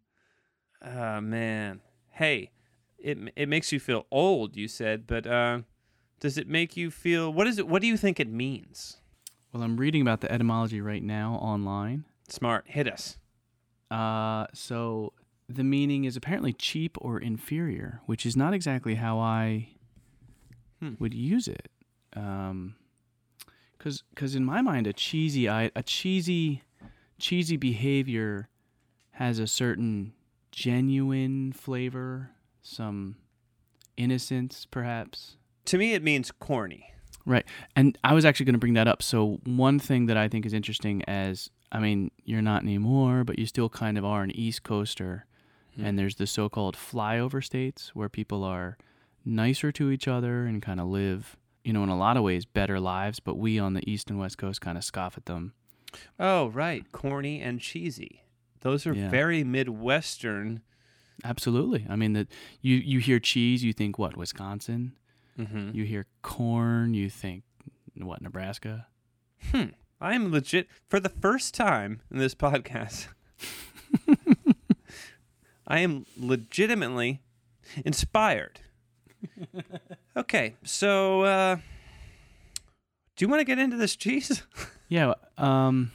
Oh 0.83 1.19
man. 1.19 1.81
Hey, 2.11 2.51
it 2.99 3.17
it 3.35 3.49
makes 3.49 3.71
you 3.71 3.79
feel 3.79 4.05
old. 4.11 4.55
You 4.55 4.67
said, 4.67 5.07
but 5.07 5.27
uh, 5.27 5.59
does 6.19 6.37
it 6.37 6.47
make 6.47 6.77
you 6.77 6.91
feel? 6.91 7.33
What 7.33 7.47
is 7.47 7.57
it? 7.57 7.67
What 7.67 7.81
do 7.81 7.87
you 7.87 7.97
think 7.97 8.19
it 8.19 8.29
means? 8.29 8.97
Well, 9.51 9.63
I'm 9.63 9.77
reading 9.77 10.01
about 10.01 10.21
the 10.21 10.31
etymology 10.31 10.81
right 10.81 11.03
now 11.03 11.35
online. 11.35 12.05
Smart. 12.27 12.65
Hit 12.67 12.91
us. 12.91 13.17
Uh, 13.91 14.47
so 14.53 15.13
the 15.47 15.63
meaning 15.63 16.05
is 16.05 16.15
apparently 16.17 16.53
cheap 16.53 16.97
or 17.01 17.19
inferior, 17.19 18.01
which 18.05 18.25
is 18.25 18.35
not 18.35 18.53
exactly 18.53 18.95
how 18.95 19.19
I 19.19 19.69
Hmm. 20.79 20.95
would 20.99 21.13
use 21.13 21.47
it. 21.47 21.69
Um, 22.13 22.75
cause, 23.77 24.03
'cause 24.15 24.35
in 24.35 24.43
my 24.43 24.61
mind, 24.61 24.87
a 24.87 24.93
cheesy, 24.93 25.45
a 25.45 25.69
cheesy, 25.85 26.63
cheesy 27.19 27.57
behavior 27.57 28.49
has 29.11 29.39
a 29.39 29.47
certain 29.47 30.13
genuine 30.51 31.53
flavor, 31.53 32.31
some 32.61 33.17
innocence, 33.97 34.65
perhaps. 34.65 35.37
To 35.65 35.77
me, 35.77 35.93
it 35.93 36.03
means 36.03 36.31
corny. 36.31 36.91
Right. 37.25 37.45
And 37.75 37.97
I 38.03 38.13
was 38.13 38.23
actually 38.25 38.45
going 38.45 38.53
to 38.53 38.59
bring 38.59 38.73
that 38.75 38.87
up. 38.87 39.01
So, 39.01 39.39
one 39.45 39.79
thing 39.79 40.05
that 40.05 40.17
I 40.17 40.27
think 40.27 40.45
is 40.45 40.53
interesting 40.53 41.03
as 41.05 41.49
I 41.71 41.79
mean, 41.79 42.11
you're 42.23 42.41
not 42.41 42.61
anymore, 42.63 43.23
but 43.23 43.39
you 43.39 43.45
still 43.47 43.67
kind 43.69 43.97
of 43.97 44.05
are 44.05 44.21
an 44.23 44.31
East 44.31 44.63
Coaster. 44.63 45.25
And 45.77 45.99
there's 45.99 46.15
the 46.15 46.25
so 46.27 46.47
called 46.47 46.77
flyover 46.77 47.43
states 47.43 47.91
where 47.93 48.07
people 48.07 48.45
are 48.45 48.77
nicer 49.25 49.73
to 49.73 49.91
each 49.91 50.07
other 50.07 50.45
and 50.45 50.61
kind 50.61 50.79
of 50.79 50.87
live, 50.87 51.35
you 51.65 51.73
know, 51.73 51.83
in 51.83 51.89
a 51.89 51.97
lot 51.97 52.15
of 52.15 52.23
ways 52.23 52.45
better 52.45 52.79
lives. 52.79 53.19
But 53.19 53.37
we 53.37 53.59
on 53.59 53.73
the 53.73 53.81
East 53.91 54.09
and 54.09 54.17
West 54.17 54.37
Coast 54.37 54.61
kind 54.61 54.77
of 54.77 54.85
scoff 54.85 55.17
at 55.17 55.25
them. 55.25 55.53
Oh, 56.17 56.47
right. 56.49 56.89
Corny 56.93 57.41
and 57.41 57.59
cheesy. 57.59 58.21
Those 58.61 58.87
are 58.87 58.93
Yeah. 58.93 59.09
very 59.09 59.43
Midwestern. 59.43 60.61
Absolutely. 61.25 61.85
I 61.89 61.97
mean, 61.97 62.13
that 62.13 62.27
you, 62.61 62.75
you 62.77 62.99
hear 62.99 63.19
cheese, 63.19 63.61
you 63.63 63.73
think 63.73 63.99
what, 63.99 64.15
Wisconsin? 64.15 64.93
Mm-hmm. 65.39 65.71
You 65.73 65.83
hear 65.83 66.05
corn, 66.21 66.93
you 66.93 67.09
think 67.09 67.43
what, 67.97 68.21
Nebraska? 68.21 68.87
Hmm. 69.51 69.65
I 69.99 70.13
am 70.15 70.31
legit 70.31 70.67
for 70.89 70.99
the 70.99 71.09
first 71.09 71.53
time 71.53 72.01
in 72.11 72.17
this 72.17 72.35
podcast. 72.35 73.07
I 75.67 75.79
am 75.79 76.05
legitimately 76.17 77.21
inspired. 77.83 78.59
Okay, 80.17 80.55
so 80.63 81.23
uh, 81.23 81.57
do 83.17 83.25
you 83.25 83.27
want 83.27 83.41
to 83.41 83.43
get 83.43 83.59
into 83.59 83.75
this 83.75 83.97
cheese? 83.97 84.43
Yeah. 84.87 85.15
Um, 85.37 85.91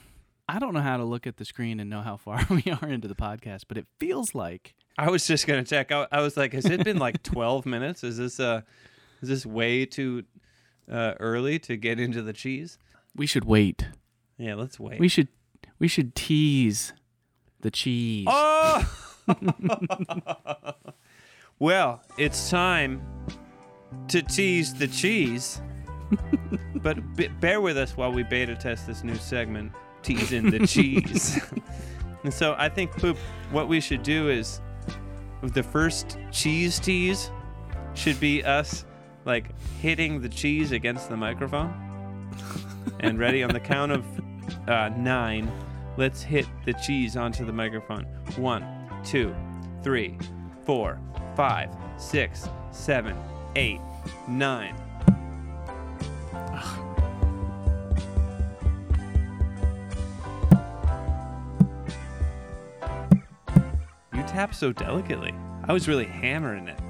I 0.47 0.59
don't 0.59 0.75
know 0.75 0.81
how 0.81 0.97
to 0.97 1.03
look 1.03 1.25
at 1.25 1.37
the 1.37 1.45
screen 1.45 1.79
and 1.79 1.89
know 1.89 2.01
how 2.01 2.17
far 2.17 2.45
we 2.49 2.63
are 2.71 2.87
into 2.87 3.07
the 3.07 3.15
podcast, 3.15 3.63
but 3.67 3.77
it 3.79 3.87
feels 3.99 4.35
like 4.35 4.75
I 4.95 5.09
was 5.09 5.25
just 5.25 5.47
gonna 5.47 5.63
check. 5.63 5.91
I, 5.91 6.05
I 6.11 6.21
was 6.21 6.37
like, 6.37 6.53
has 6.53 6.65
it 6.65 6.83
been 6.83 6.99
like 6.99 7.23
twelve 7.23 7.65
minutes? 7.65 8.03
Is 8.03 8.17
this 8.17 8.39
uh, 8.39 8.61
is 9.21 9.29
this 9.29 9.45
way 9.45 9.85
too 9.85 10.23
uh, 10.91 11.13
early 11.19 11.59
to 11.59 11.77
get 11.77 11.99
into 11.99 12.21
the 12.21 12.33
cheese? 12.33 12.77
we 13.15 13.25
should 13.25 13.45
wait. 13.45 13.87
Yeah, 14.37 14.55
let's 14.55 14.79
wait. 14.79 14.99
We 14.99 15.07
should 15.07 15.27
we 15.79 15.87
should 15.87 16.15
tease 16.15 16.93
the 17.61 17.71
cheese. 17.71 18.27
Oh! 18.29 18.97
well, 21.59 22.01
it's 22.17 22.49
time 22.49 23.01
to 24.07 24.21
tease 24.21 24.73
the 24.73 24.87
cheese. 24.87 25.61
but 26.75 27.15
b- 27.15 27.29
bear 27.39 27.61
with 27.61 27.77
us 27.77 27.95
while 27.95 28.11
we 28.11 28.23
beta 28.23 28.55
test 28.55 28.87
this 28.87 29.03
new 29.03 29.15
segment, 29.15 29.71
teasing 30.01 30.49
the 30.49 30.65
cheese. 30.67 31.39
and 32.23 32.33
so 32.33 32.55
I 32.57 32.67
think, 32.67 32.91
Poop, 32.91 33.17
what 33.51 33.67
we 33.67 33.79
should 33.79 34.03
do 34.03 34.29
is 34.29 34.59
the 35.41 35.63
first 35.63 36.17
cheese 36.31 36.79
tease 36.79 37.31
should 37.93 38.19
be 38.19 38.43
us 38.43 38.85
like 39.25 39.45
hitting 39.79 40.21
the 40.21 40.29
cheese 40.29 40.71
against 40.71 41.09
the 41.09 41.17
microphone. 41.17 41.73
and 42.99 43.19
ready 43.19 43.43
on 43.43 43.51
the 43.51 43.59
count 43.59 43.91
of 43.91 44.05
uh, 44.67 44.89
nine, 44.89 45.51
let's 45.97 46.21
hit 46.21 46.45
the 46.65 46.73
cheese 46.73 47.15
onto 47.15 47.45
the 47.45 47.53
microphone. 47.53 48.05
One, 48.37 48.65
two, 49.03 49.35
three, 49.83 50.17
four, 50.65 50.99
five, 51.35 51.69
six, 51.97 52.47
seven, 52.71 53.17
eight, 53.55 53.79
nine. 54.27 54.75
You 64.13 64.23
tap 64.23 64.53
so 64.53 64.71
delicately. 64.71 65.33
I 65.63 65.73
was 65.73 65.87
really 65.87 66.05
hammering 66.05 66.67
it. 66.67 66.80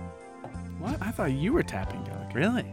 What? 0.82 0.98
I 1.02 1.12
thought 1.12 1.32
you 1.34 1.54
were 1.54 1.62
tapping 1.64 2.04
delicately. 2.04 2.42
Really? 2.42 2.66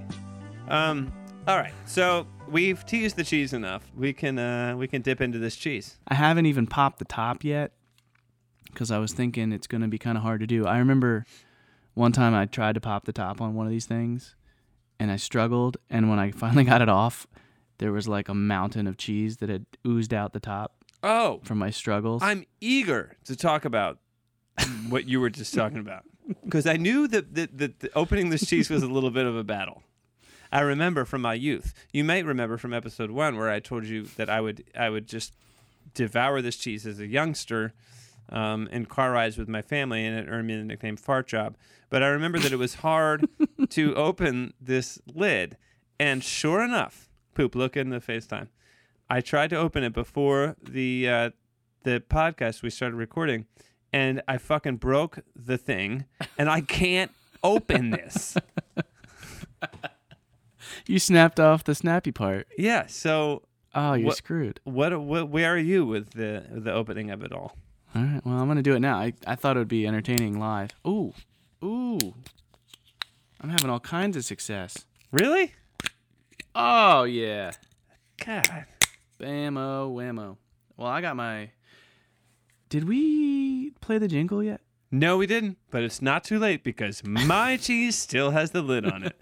Um. 0.68 1.12
All 1.46 1.56
right. 1.58 1.72
So 1.84 2.26
we've 2.48 2.84
teased 2.86 3.16
the 3.16 3.24
cheese 3.24 3.52
enough. 3.52 3.82
We 3.96 4.12
can 4.12 4.38
uh 4.38 4.76
we 4.76 4.88
can 4.88 5.02
dip 5.02 5.20
into 5.20 5.38
this 5.38 5.56
cheese. 5.56 5.98
I 6.08 6.14
haven't 6.14 6.46
even 6.46 6.66
popped 6.66 6.98
the 6.98 7.04
top 7.04 7.44
yet 7.44 7.72
because 8.66 8.90
I 8.90 8.98
was 8.98 9.12
thinking 9.12 9.52
it's 9.52 9.66
going 9.66 9.80
to 9.82 9.88
be 9.88 9.98
kind 9.98 10.16
of 10.16 10.22
hard 10.22 10.40
to 10.40 10.46
do. 10.46 10.66
I 10.66 10.78
remember 10.78 11.26
one 11.94 12.12
time 12.12 12.34
I 12.34 12.46
tried 12.46 12.74
to 12.76 12.80
pop 12.80 13.04
the 13.04 13.12
top 13.12 13.40
on 13.40 13.54
one 13.54 13.66
of 13.66 13.72
these 13.72 13.86
things 13.86 14.36
and 14.98 15.10
I 15.10 15.16
struggled. 15.16 15.76
And 15.90 16.08
when 16.08 16.18
I 16.18 16.30
finally 16.44 16.64
got 16.64 16.80
it 16.82 16.88
off, 16.88 17.26
there 17.78 17.92
was 17.92 18.08
like 18.08 18.28
a 18.28 18.34
mountain 18.34 18.86
of 18.86 18.96
cheese 18.96 19.38
that 19.38 19.48
had 19.48 19.66
oozed 19.86 20.14
out 20.14 20.32
the 20.32 20.40
top 20.40 20.74
Oh, 21.02 21.40
from 21.44 21.58
my 21.58 21.70
struggles. 21.70 22.22
I'm 22.22 22.44
eager 22.60 23.16
to 23.24 23.36
talk 23.36 23.64
about 23.64 23.98
what 24.88 25.08
you 25.08 25.20
were 25.20 25.30
just 25.30 25.54
talking 25.54 25.78
about 25.78 26.02
because 26.44 26.66
I 26.66 26.76
knew 26.76 27.08
that, 27.08 27.34
that, 27.34 27.58
that 27.58 27.80
the 27.80 27.90
opening 27.94 28.30
this 28.30 28.46
cheese 28.46 28.70
was 28.70 28.82
a 28.82 28.88
little 28.88 29.10
bit 29.10 29.26
of 29.26 29.36
a 29.36 29.44
battle. 29.44 29.82
I 30.50 30.60
remember 30.60 31.04
from 31.04 31.22
my 31.22 31.34
youth. 31.34 31.74
You 31.92 32.04
might 32.04 32.24
remember 32.24 32.56
from 32.56 32.72
episode 32.72 33.10
one 33.10 33.36
where 33.36 33.50
I 33.50 33.60
told 33.60 33.84
you 33.84 34.04
that 34.16 34.30
I 34.30 34.40
would 34.40 34.64
I 34.78 34.88
would 34.88 35.06
just 35.06 35.34
devour 35.94 36.40
this 36.40 36.56
cheese 36.56 36.86
as 36.86 37.00
a 37.00 37.06
youngster 37.06 37.74
um, 38.30 38.68
in 38.68 38.86
car 38.86 39.12
rides 39.12 39.36
with 39.38 39.48
my 39.48 39.62
family, 39.62 40.04
and 40.04 40.18
it 40.18 40.30
earned 40.30 40.46
me 40.46 40.56
the 40.56 40.64
nickname 40.64 40.96
Fart 40.96 41.26
Job. 41.26 41.56
But 41.90 42.02
I 42.02 42.08
remember 42.08 42.38
that 42.38 42.52
it 42.52 42.56
was 42.56 42.76
hard 42.76 43.28
to 43.70 43.94
open 43.94 44.54
this 44.60 44.98
lid, 45.12 45.56
and 45.98 46.22
sure 46.22 46.62
enough, 46.62 47.10
poop. 47.34 47.54
Look 47.54 47.76
in 47.76 47.90
the 47.90 48.00
FaceTime. 48.00 48.48
I 49.10 49.20
tried 49.20 49.50
to 49.50 49.56
open 49.56 49.82
it 49.84 49.92
before 49.92 50.56
the 50.62 51.08
uh, 51.08 51.30
the 51.84 52.00
podcast 52.00 52.62
we 52.62 52.70
started 52.70 52.96
recording, 52.96 53.46
and 53.92 54.22
I 54.28 54.38
fucking 54.38 54.76
broke 54.76 55.20
the 55.36 55.56
thing, 55.58 56.04
and 56.38 56.48
I 56.50 56.60
can't 56.60 57.10
open 57.42 57.90
this. 57.90 58.36
you 60.86 60.98
snapped 60.98 61.40
off 61.40 61.64
the 61.64 61.74
snappy 61.74 62.12
part. 62.12 62.46
Yeah. 62.56 62.86
So 62.86 63.42
Oh, 63.74 63.92
you're 63.94 64.06
What- 64.06 64.16
screwed. 64.16 64.60
what, 64.64 64.98
what 65.00 65.28
where 65.28 65.52
are 65.54 65.58
you 65.58 65.84
with 65.86 66.10
the 66.10 66.44
the 66.50 66.72
opening 66.72 67.10
of 67.10 67.22
it 67.22 67.32
all? 67.32 67.56
All 67.94 68.02
right. 68.02 68.20
Well, 68.24 68.36
I'm 68.36 68.46
going 68.46 68.56
to 68.56 68.62
do 68.62 68.74
it 68.74 68.80
now. 68.80 68.98
I, 68.98 69.12
I 69.26 69.34
thought 69.34 69.56
it 69.56 69.60
would 69.60 69.68
be 69.68 69.86
entertaining 69.86 70.38
live. 70.38 70.70
Ooh. 70.86 71.14
Ooh. 71.64 71.98
I'm 73.40 73.48
having 73.50 73.70
all 73.70 73.80
kinds 73.80 74.16
of 74.16 74.24
success. 74.24 74.84
Really? 75.10 75.54
Oh, 76.54 77.04
yeah. 77.04 77.52
God. 78.24 78.66
Bammo 79.20 79.92
whammo. 79.94 80.36
Well, 80.76 80.88
I 80.88 81.00
got 81.00 81.16
my. 81.16 81.50
Did 82.68 82.86
we 82.86 83.70
play 83.80 83.96
the 83.96 84.08
jingle 84.08 84.42
yet? 84.42 84.60
No, 84.90 85.16
we 85.16 85.26
didn't, 85.26 85.56
but 85.70 85.82
it's 85.82 86.02
not 86.02 86.22
too 86.22 86.38
late 86.38 86.62
because 86.62 87.02
my 87.02 87.56
cheese 87.60 87.96
still 87.96 88.32
has 88.32 88.50
the 88.50 88.60
lid 88.60 88.84
on 88.84 89.04
it. 89.04 89.18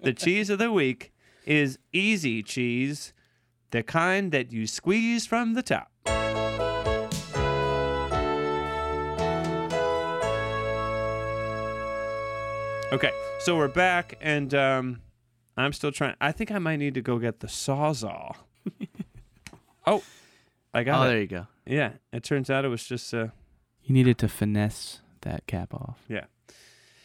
The 0.00 0.14
cheese 0.14 0.48
of 0.48 0.58
the 0.58 0.72
week 0.72 1.12
is 1.44 1.78
easy 1.92 2.42
cheese, 2.42 3.12
the 3.72 3.82
kind 3.82 4.32
that 4.32 4.52
you 4.52 4.66
squeeze 4.66 5.26
from 5.26 5.52
the 5.52 5.62
top. 5.62 5.90
Okay, 12.90 13.10
so 13.40 13.54
we're 13.54 13.68
back, 13.68 14.16
and 14.22 14.54
um, 14.54 15.02
I'm 15.58 15.74
still 15.74 15.92
trying. 15.92 16.14
I 16.22 16.32
think 16.32 16.50
I 16.50 16.58
might 16.58 16.76
need 16.76 16.94
to 16.94 17.02
go 17.02 17.18
get 17.18 17.40
the 17.40 17.48
sawzall. 17.48 18.36
oh, 19.86 20.02
I 20.74 20.82
got 20.84 21.00
oh, 21.00 21.04
it. 21.04 21.08
there 21.08 21.20
you 21.20 21.26
go. 21.26 21.46
Yeah, 21.66 21.92
it 22.12 22.22
turns 22.22 22.50
out 22.50 22.64
it 22.64 22.68
was 22.68 22.84
just 22.86 23.12
uh 23.14 23.28
You 23.82 23.94
needed 23.94 24.18
to 24.18 24.28
finesse 24.28 25.00
that 25.22 25.46
cap 25.46 25.74
off. 25.74 25.98
yeah. 26.08 26.24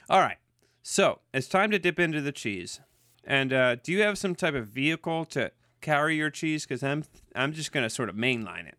All 0.09 0.19
right. 0.19 0.37
So, 0.83 1.19
it's 1.33 1.47
time 1.47 1.71
to 1.71 1.79
dip 1.79 1.97
into 1.99 2.19
the 2.21 2.31
cheese. 2.33 2.81
And 3.23 3.53
uh 3.53 3.75
do 3.75 3.91
you 3.91 4.01
have 4.01 4.17
some 4.17 4.35
type 4.35 4.53
of 4.53 4.67
vehicle 4.67 5.25
to 5.25 5.51
carry 5.81 6.15
your 6.17 6.29
cheese 6.29 6.65
cuz 6.65 6.83
I'm 6.83 7.03
I'm 7.35 7.53
just 7.53 7.71
going 7.71 7.83
to 7.83 7.89
sort 7.89 8.09
of 8.09 8.15
mainline 8.15 8.67
it. 8.67 8.77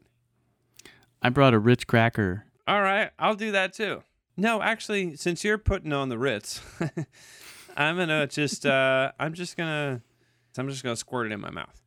I 1.22 1.30
brought 1.30 1.54
a 1.54 1.58
Ritz 1.58 1.84
cracker. 1.84 2.44
All 2.66 2.82
right, 2.82 3.10
I'll 3.18 3.34
do 3.34 3.52
that 3.52 3.72
too. 3.72 4.02
No, 4.36 4.60
actually, 4.62 5.16
since 5.16 5.44
you're 5.44 5.58
putting 5.58 5.92
on 5.92 6.08
the 6.08 6.18
Ritz, 6.18 6.60
I'm 7.76 7.96
going 7.96 8.08
to 8.08 8.26
just 8.26 8.66
uh 8.66 9.12
I'm 9.18 9.32
just 9.34 9.56
going 9.56 9.68
to 9.68 10.02
I'm 10.60 10.68
just 10.68 10.82
going 10.84 10.92
to 10.94 10.98
squirt 11.00 11.26
it 11.26 11.32
in 11.32 11.40
my 11.40 11.50
mouth. 11.50 11.82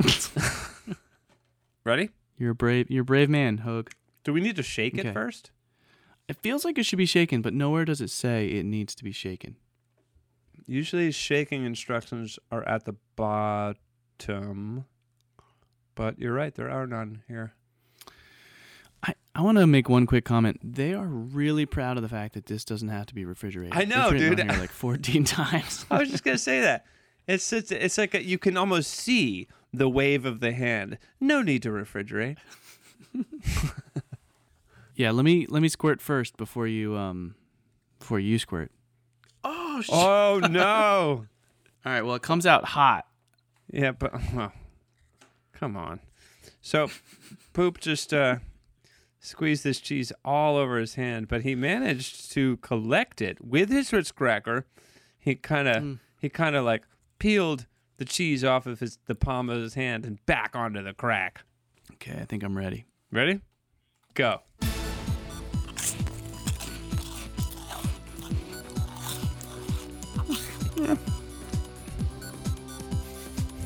Ready? 1.84 2.10
You're 2.38 2.52
a 2.52 2.54
brave. 2.54 2.90
You're 2.90 3.02
a 3.02 3.04
brave 3.04 3.28
man, 3.28 3.58
Hoag. 3.58 3.90
Do 4.24 4.32
we 4.32 4.40
need 4.40 4.56
to 4.56 4.62
shake 4.62 4.98
Okay. 4.98 5.08
it 5.08 5.12
first? 5.12 5.50
It 6.28 6.36
feels 6.36 6.64
like 6.64 6.78
it 6.78 6.84
should 6.84 6.98
be 6.98 7.06
shaken, 7.06 7.40
but 7.42 7.54
nowhere 7.54 7.84
does 7.84 8.00
it 8.00 8.10
say 8.10 8.48
it 8.48 8.64
needs 8.64 8.94
to 8.96 9.04
be 9.04 9.12
shaken. 9.12 9.56
Usually, 10.66 11.10
shaking 11.10 11.64
instructions 11.64 12.38
are 12.52 12.62
at 12.68 12.84
the 12.84 12.94
bottom, 13.16 14.84
but 15.94 16.18
you're 16.18 16.34
right, 16.34 16.54
there 16.54 16.70
are 16.70 16.86
none 16.86 17.22
here. 17.28 17.54
I, 19.02 19.14
I 19.34 19.40
want 19.42 19.56
to 19.58 19.66
make 19.66 19.88
one 19.88 20.06
quick 20.06 20.24
comment. 20.24 20.58
They 20.62 20.92
are 20.92 21.06
really 21.06 21.64
proud 21.64 21.96
of 21.96 22.02
the 22.02 22.08
fact 22.08 22.34
that 22.34 22.46
this 22.46 22.64
doesn't 22.64 22.88
have 22.88 23.06
to 23.06 23.14
be 23.14 23.24
refrigerated. 23.24 23.74
I 23.76 23.84
know, 23.84 24.10
dude. 24.12 24.38
Like 24.46 24.70
14 24.70 25.24
times. 25.24 25.86
I 25.90 25.98
was 25.98 26.10
just 26.10 26.24
gonna 26.24 26.36
say 26.36 26.60
that. 26.60 26.84
It's 27.26 27.50
it's, 27.52 27.70
it's 27.72 27.96
like 27.96 28.14
a, 28.14 28.22
you 28.22 28.38
can 28.38 28.56
almost 28.56 28.90
see 28.90 29.48
the 29.72 29.88
wave 29.88 30.24
of 30.24 30.40
the 30.40 30.52
hand. 30.52 30.98
No 31.20 31.42
need 31.42 31.62
to 31.62 31.70
refrigerate. 31.70 32.36
yeah, 34.94 35.10
let 35.10 35.24
me 35.24 35.46
let 35.48 35.62
me 35.62 35.68
squirt 35.68 36.00
first 36.00 36.36
before 36.36 36.66
you 36.66 36.96
um 36.96 37.34
before 37.98 38.18
you 38.20 38.38
squirt. 38.38 38.70
Oh, 39.44 39.80
sh- 39.82 39.88
Oh 39.92 40.40
no! 40.50 41.26
All 41.86 41.92
right. 41.92 42.02
Well, 42.02 42.16
it 42.16 42.22
comes 42.22 42.46
out 42.46 42.64
hot. 42.64 43.06
yeah, 43.72 43.92
but 43.92 44.12
well, 44.34 44.52
come 45.52 45.76
on. 45.76 46.00
So, 46.60 46.88
poop 47.52 47.78
just 47.80 48.12
uh, 48.12 48.36
squeezed 49.20 49.62
this 49.64 49.80
cheese 49.80 50.12
all 50.24 50.56
over 50.56 50.78
his 50.78 50.96
hand, 50.96 51.28
but 51.28 51.42
he 51.42 51.54
managed 51.54 52.32
to 52.32 52.56
collect 52.58 53.22
it 53.22 53.42
with 53.42 53.70
his 53.70 53.92
Ritz 53.92 54.10
cracker. 54.12 54.66
He 55.18 55.34
kind 55.36 55.68
of 55.68 55.98
he 56.20 56.28
kind 56.28 56.56
of 56.56 56.64
like 56.64 56.82
peeled 57.18 57.66
the 57.98 58.04
cheese 58.04 58.44
off 58.44 58.66
of 58.66 58.80
his 58.80 58.98
the 59.06 59.14
palm 59.14 59.50
of 59.50 59.60
his 59.60 59.74
hand 59.74 60.06
and 60.06 60.24
back 60.24 60.56
onto 60.56 60.82
the 60.82 60.94
crack. 60.94 61.42
Okay, 61.94 62.16
I 62.18 62.24
think 62.24 62.42
I'm 62.42 62.56
ready. 62.56 62.86
Ready? 63.12 63.40
Go. 64.14 64.40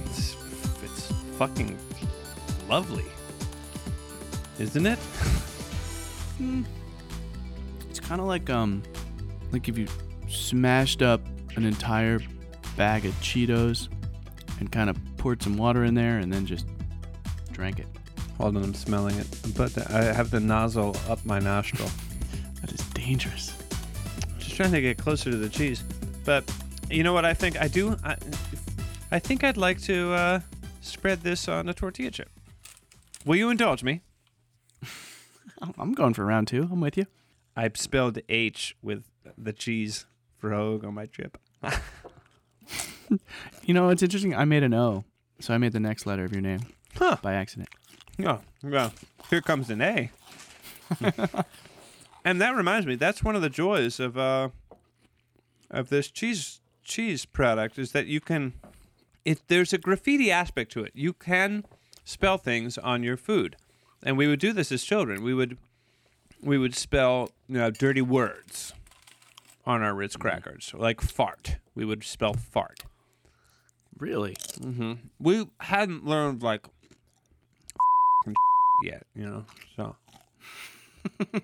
It's, 0.07 0.37
it's 0.83 1.13
fucking 1.37 1.79
lovely, 2.69 3.05
isn't 4.59 4.87
it? 4.87 4.99
It's 7.91 8.01
kind 8.01 8.21
of 8.21 8.27
like 8.27 8.49
um 8.49 8.83
like 9.53 9.69
if 9.69 9.77
you 9.77 9.87
smashed 10.29 11.03
up 11.03 11.21
an 11.57 11.67
entire 11.67 12.21
bag 12.77 13.05
of 13.05 13.13
Cheetos 13.17 13.89
and 14.63 14.71
kind 14.71 14.89
of 14.89 14.97
poured 15.17 15.43
some 15.43 15.57
water 15.57 15.83
in 15.83 15.93
there 15.95 16.19
and 16.19 16.33
then 16.33 16.47
just 16.47 16.67
drank 17.51 17.81
it. 17.81 17.87
Hold 18.39 18.57
on, 18.57 18.63
I'm 18.63 18.75
smelling 18.75 19.17
it, 19.19 19.27
but 19.57 19.77
I 19.91 20.05
have 20.05 20.31
the 20.31 20.39
nozzle 20.39 20.97
up 21.09 21.25
my 21.25 21.39
nostril. 21.39 21.91
That 22.61 22.71
is 22.71 22.87
dangerous. 22.95 23.53
Just 24.39 24.55
trying 24.55 24.71
to 24.71 24.81
get 24.81 24.97
closer 24.97 25.33
to 25.33 25.37
the 25.37 25.49
cheese. 25.49 25.83
But 26.25 26.45
you 26.89 27.03
know 27.03 27.13
what 27.13 27.25
I 27.25 27.35
think 27.35 27.61
I 27.61 27.67
do? 27.67 27.97
I, 28.05 28.15
I 29.11 29.19
think 29.19 29.43
I'd 29.43 29.57
like 29.57 29.81
to 29.83 30.13
uh, 30.13 30.41
spread 30.81 31.23
this 31.23 31.49
on 31.49 31.69
a 31.69 31.75
tortilla 31.75 32.13
chip. 32.13 32.31
Will 33.25 33.35
you 33.35 33.51
indulge 33.51 33.83
me? 33.83 34.03
I'm- 35.77 35.93
going 35.93 36.15
for 36.15 36.25
round 36.25 36.47
two. 36.47 36.69
I'm 36.71 36.81
with 36.81 36.97
you. 36.97 37.07
I 37.57 37.69
spelled 37.75 38.17
H 38.29 38.77
with 38.81 39.03
the 39.37 39.53
cheese 39.53 40.07
for 40.39 40.53
Hoag 40.53 40.85
on 40.85 40.95
my 40.95 41.07
chip. 41.07 41.39
You 43.65 43.75
know, 43.75 43.91
it's 43.91 44.03
interesting. 44.03 44.35
I 44.35 44.45
made 44.45 44.63
an 44.65 44.75
O, 44.75 45.05
so 45.41 45.55
I 45.55 45.59
made 45.59 45.73
the 45.73 45.81
next 45.81 46.05
letter 46.07 46.25
of 46.25 46.33
your 46.33 46.41
name 46.41 46.61
Huh. 46.97 47.17
by 47.23 47.35
accident. 47.35 47.69
Oh, 48.25 48.41
well, 48.63 48.93
here 49.31 49.41
comes 49.41 49.71
an 49.71 49.81
A. 49.81 50.11
and 52.25 52.41
that 52.41 52.55
reminds 52.57 52.87
me, 52.87 52.97
that's 52.97 53.23
one 53.23 53.37
of 53.37 53.43
the 53.43 53.49
joys 53.49 54.01
of 54.01 54.19
uh, 54.19 54.49
of 55.71 55.89
this 55.89 56.11
cheese 56.11 56.61
cheese 56.85 57.25
product 57.25 57.79
is 57.79 57.93
that 57.93 58.07
you 58.07 58.21
can 58.21 58.53
it 59.25 59.41
there's 59.49 59.73
a 59.73 59.79
graffiti 59.79 60.31
aspect 60.31 60.73
to 60.73 60.85
it. 60.85 60.93
You 60.95 61.13
can 61.13 61.65
spell 62.05 62.39
things 62.39 62.77
on 62.79 63.03
your 63.03 63.17
food. 63.17 63.57
And 64.03 64.19
we 64.19 64.27
would 64.27 64.41
do 64.41 64.53
this 64.53 64.73
as 64.73 64.83
children. 64.83 65.23
We 65.23 65.35
would 65.35 65.57
we 66.43 66.59
would 66.59 66.75
spell 66.75 67.31
you 67.49 67.59
know, 67.59 67.71
dirty 67.71 68.03
words 68.03 68.75
on 69.65 69.83
our 69.83 69.95
Ritz 69.95 70.17
crackers, 70.17 70.75
like 70.77 71.01
fart. 71.01 71.57
We 71.75 71.85
would 71.85 72.03
spell 72.03 72.35
fart. 72.35 72.81
Really? 74.03 74.35
Mm-hmm. 74.59 74.95
We 75.21 75.47
hadn't 75.61 76.05
learned 76.05 76.43
like 76.43 76.67
yet, 78.83 79.07
you 79.15 79.25
know. 79.25 79.45
So 79.77 79.95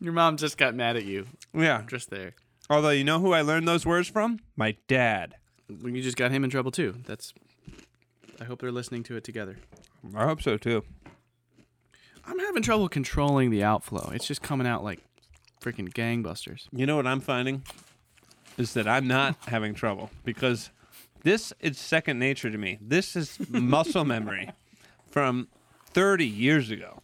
Your 0.00 0.12
mom 0.12 0.36
just 0.36 0.58
got 0.58 0.74
mad 0.74 0.96
at 0.96 1.04
you 1.04 1.28
yeah. 1.54 1.84
just 1.86 2.10
there. 2.10 2.34
Although 2.68 2.90
you 2.90 3.04
know 3.04 3.20
who 3.20 3.32
I 3.32 3.42
learned 3.42 3.68
those 3.68 3.86
words 3.86 4.08
from? 4.08 4.40
My 4.56 4.74
dad. 4.88 5.36
Well, 5.70 5.92
You 5.92 6.02
just 6.02 6.16
got 6.16 6.32
him 6.32 6.42
in 6.42 6.50
trouble 6.50 6.72
too. 6.72 6.96
That's. 7.06 7.32
I 8.40 8.44
hope 8.44 8.60
they're 8.60 8.72
listening 8.72 9.04
to 9.04 9.14
it 9.14 9.22
together. 9.22 9.58
I 10.16 10.24
hope 10.24 10.42
so 10.42 10.56
too. 10.56 10.82
I'm 12.24 12.40
having 12.40 12.64
trouble 12.64 12.88
controlling 12.88 13.50
the 13.50 13.62
outflow. 13.62 14.10
It's 14.12 14.26
just 14.26 14.42
coming 14.42 14.66
out 14.66 14.82
like 14.82 14.98
freaking 15.62 15.92
gangbusters. 15.92 16.66
You 16.72 16.86
know 16.86 16.96
what 16.96 17.06
I'm 17.06 17.20
finding 17.20 17.62
is 18.56 18.74
that 18.74 18.86
I'm 18.88 19.06
not 19.06 19.36
having 19.48 19.74
trouble 19.74 20.10
because 20.24 20.70
this 21.22 21.52
is 21.60 21.78
second 21.78 22.18
nature 22.18 22.50
to 22.50 22.58
me. 22.58 22.78
This 22.80 23.16
is 23.16 23.38
muscle 23.50 24.04
memory 24.14 24.50
from 25.10 25.48
30 25.90 26.26
years 26.26 26.70
ago. 26.70 27.02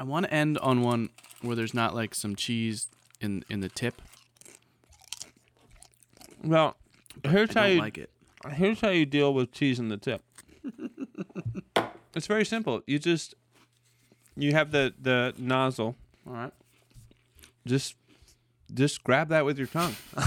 I 0.00 0.04
want 0.04 0.26
to 0.26 0.32
end 0.34 0.58
on 0.58 0.82
one 0.82 1.10
where 1.42 1.54
there's 1.56 1.74
not 1.74 1.94
like 1.94 2.14
some 2.14 2.34
cheese 2.36 2.88
in 3.20 3.44
in 3.48 3.60
the 3.60 3.68
tip. 3.68 4.00
Well, 6.42 6.76
here's 7.24 7.54
I 7.56 7.60
how 7.60 7.66
don't 7.66 7.74
you 7.76 7.80
like 7.80 7.98
it. 7.98 8.10
here's 8.52 8.80
how 8.80 8.88
you 8.90 9.06
deal 9.06 9.32
with 9.32 9.52
cheese 9.52 9.78
in 9.78 9.88
the 9.88 9.96
tip. 9.96 10.22
it's 12.14 12.26
very 12.26 12.44
simple. 12.44 12.82
You 12.86 12.98
just 12.98 13.34
you 14.36 14.52
have 14.52 14.72
the 14.72 14.92
the 15.00 15.34
nozzle. 15.38 15.94
All 16.26 16.32
right. 16.32 16.52
Just 17.66 17.94
just 18.72 19.02
grab 19.04 19.28
that 19.28 19.44
with 19.44 19.58
your 19.58 19.66
tongue. 19.66 19.96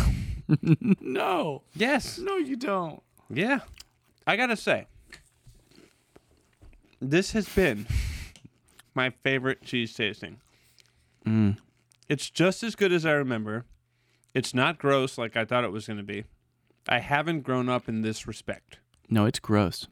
No, 1.02 1.64
yes. 1.74 2.20
no, 2.20 2.38
you 2.38 2.56
don't. 2.56 3.02
Yeah. 3.32 3.62
I 4.28 4.36
got 4.38 4.48
to 4.48 4.56
say 4.56 4.86
this 7.02 7.32
has 7.32 7.50
been 7.50 7.88
my 8.94 9.10
favorite 9.24 9.64
cheese 9.64 9.94
tasting. 9.96 10.40
Mm. 11.26 11.58
It's 12.08 12.30
just 12.30 12.62
as 12.62 12.76
good 12.76 12.92
as 12.94 13.08
I 13.08 13.14
remember. 13.14 13.66
It's 14.36 14.54
not 14.54 14.78
gross 14.78 15.18
like 15.18 15.36
I 15.36 15.46
thought 15.46 15.64
it 15.64 15.72
was 15.72 15.88
going 15.88 15.98
to 15.98 16.04
be. 16.04 16.26
I 16.88 17.00
haven't 17.00 17.42
grown 17.42 17.68
up 17.68 17.90
in 17.90 18.04
this 18.04 18.28
respect. 18.28 18.78
No, 19.10 19.26
it's 19.26 19.40
gross. 19.40 19.88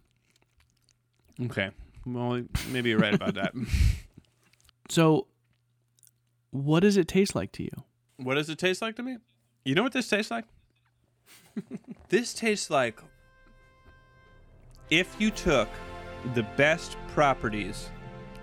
Okay. 1.46 1.72
Well, 2.06 2.44
maybe 2.70 2.90
you're 2.92 3.00
right 3.00 3.16
about 3.16 3.34
that. 3.36 3.54
So, 4.90 5.28
what 6.52 6.82
does 6.82 6.98
it 6.98 7.08
taste 7.08 7.34
like 7.34 7.52
to 7.54 7.64
you? 7.64 7.84
What 8.24 8.36
does 8.36 8.50
it 8.50 8.58
taste 8.58 8.82
like 8.82 8.96
to 8.96 9.04
me? 9.04 9.18
You 9.66 9.76
know 9.76 9.84
what 9.84 9.94
this 9.94 10.08
tastes 10.08 10.32
like? 10.32 10.46
this 12.10 12.34
tastes 12.34 12.70
like 12.70 13.00
if 14.90 15.16
you 15.20 15.32
took 15.32 15.70
the 16.34 16.44
best 16.56 16.98
properties 17.14 17.90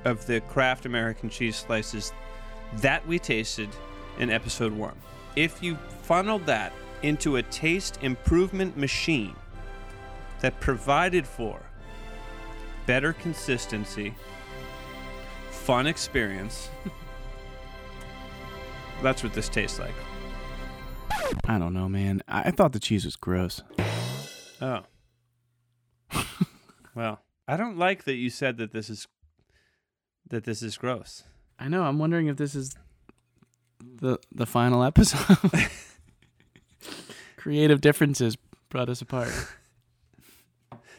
of 0.04 0.26
the 0.26 0.40
Kraft 0.42 0.86
American 0.86 1.28
cheese 1.28 1.56
slices 1.56 2.12
that 2.74 3.06
we 3.06 3.18
tasted 3.18 3.68
in 4.18 4.30
episode 4.30 4.72
one. 4.72 4.96
If 5.36 5.62
you 5.62 5.76
funneled 6.02 6.46
that 6.46 6.72
into 7.02 7.36
a 7.36 7.42
taste 7.44 7.98
improvement 8.02 8.76
machine 8.76 9.34
that 10.40 10.58
provided 10.60 11.26
for 11.26 11.60
better 12.86 13.12
consistency, 13.12 14.14
fun 15.50 15.86
experience, 15.86 16.68
that's 19.02 19.22
what 19.22 19.32
this 19.32 19.48
tastes 19.48 19.78
like. 19.78 19.94
I 21.46 21.58
don't 21.58 21.72
know, 21.72 21.88
man. 21.88 22.22
I, 22.28 22.42
I 22.44 22.50
thought 22.50 22.72
the 22.72 22.80
cheese 22.80 23.04
was 23.04 23.16
gross. 23.16 23.62
Oh. 24.60 24.80
well, 26.94 27.20
I 27.48 27.56
don't 27.56 27.78
like 27.78 28.04
that 28.04 28.14
you 28.14 28.30
said 28.30 28.58
that 28.58 28.72
this 28.72 28.90
is 28.90 29.08
that 30.28 30.44
this 30.44 30.62
is 30.62 30.76
gross. 30.76 31.24
I 31.58 31.68
know. 31.68 31.82
I'm 31.84 31.98
wondering 31.98 32.26
if 32.28 32.36
this 32.36 32.54
is 32.54 32.74
the 33.80 34.18
the 34.32 34.46
final 34.46 34.82
episode. 34.84 35.38
Creative 37.36 37.80
differences 37.80 38.36
brought 38.68 38.88
us 38.88 39.00
apart. 39.00 39.32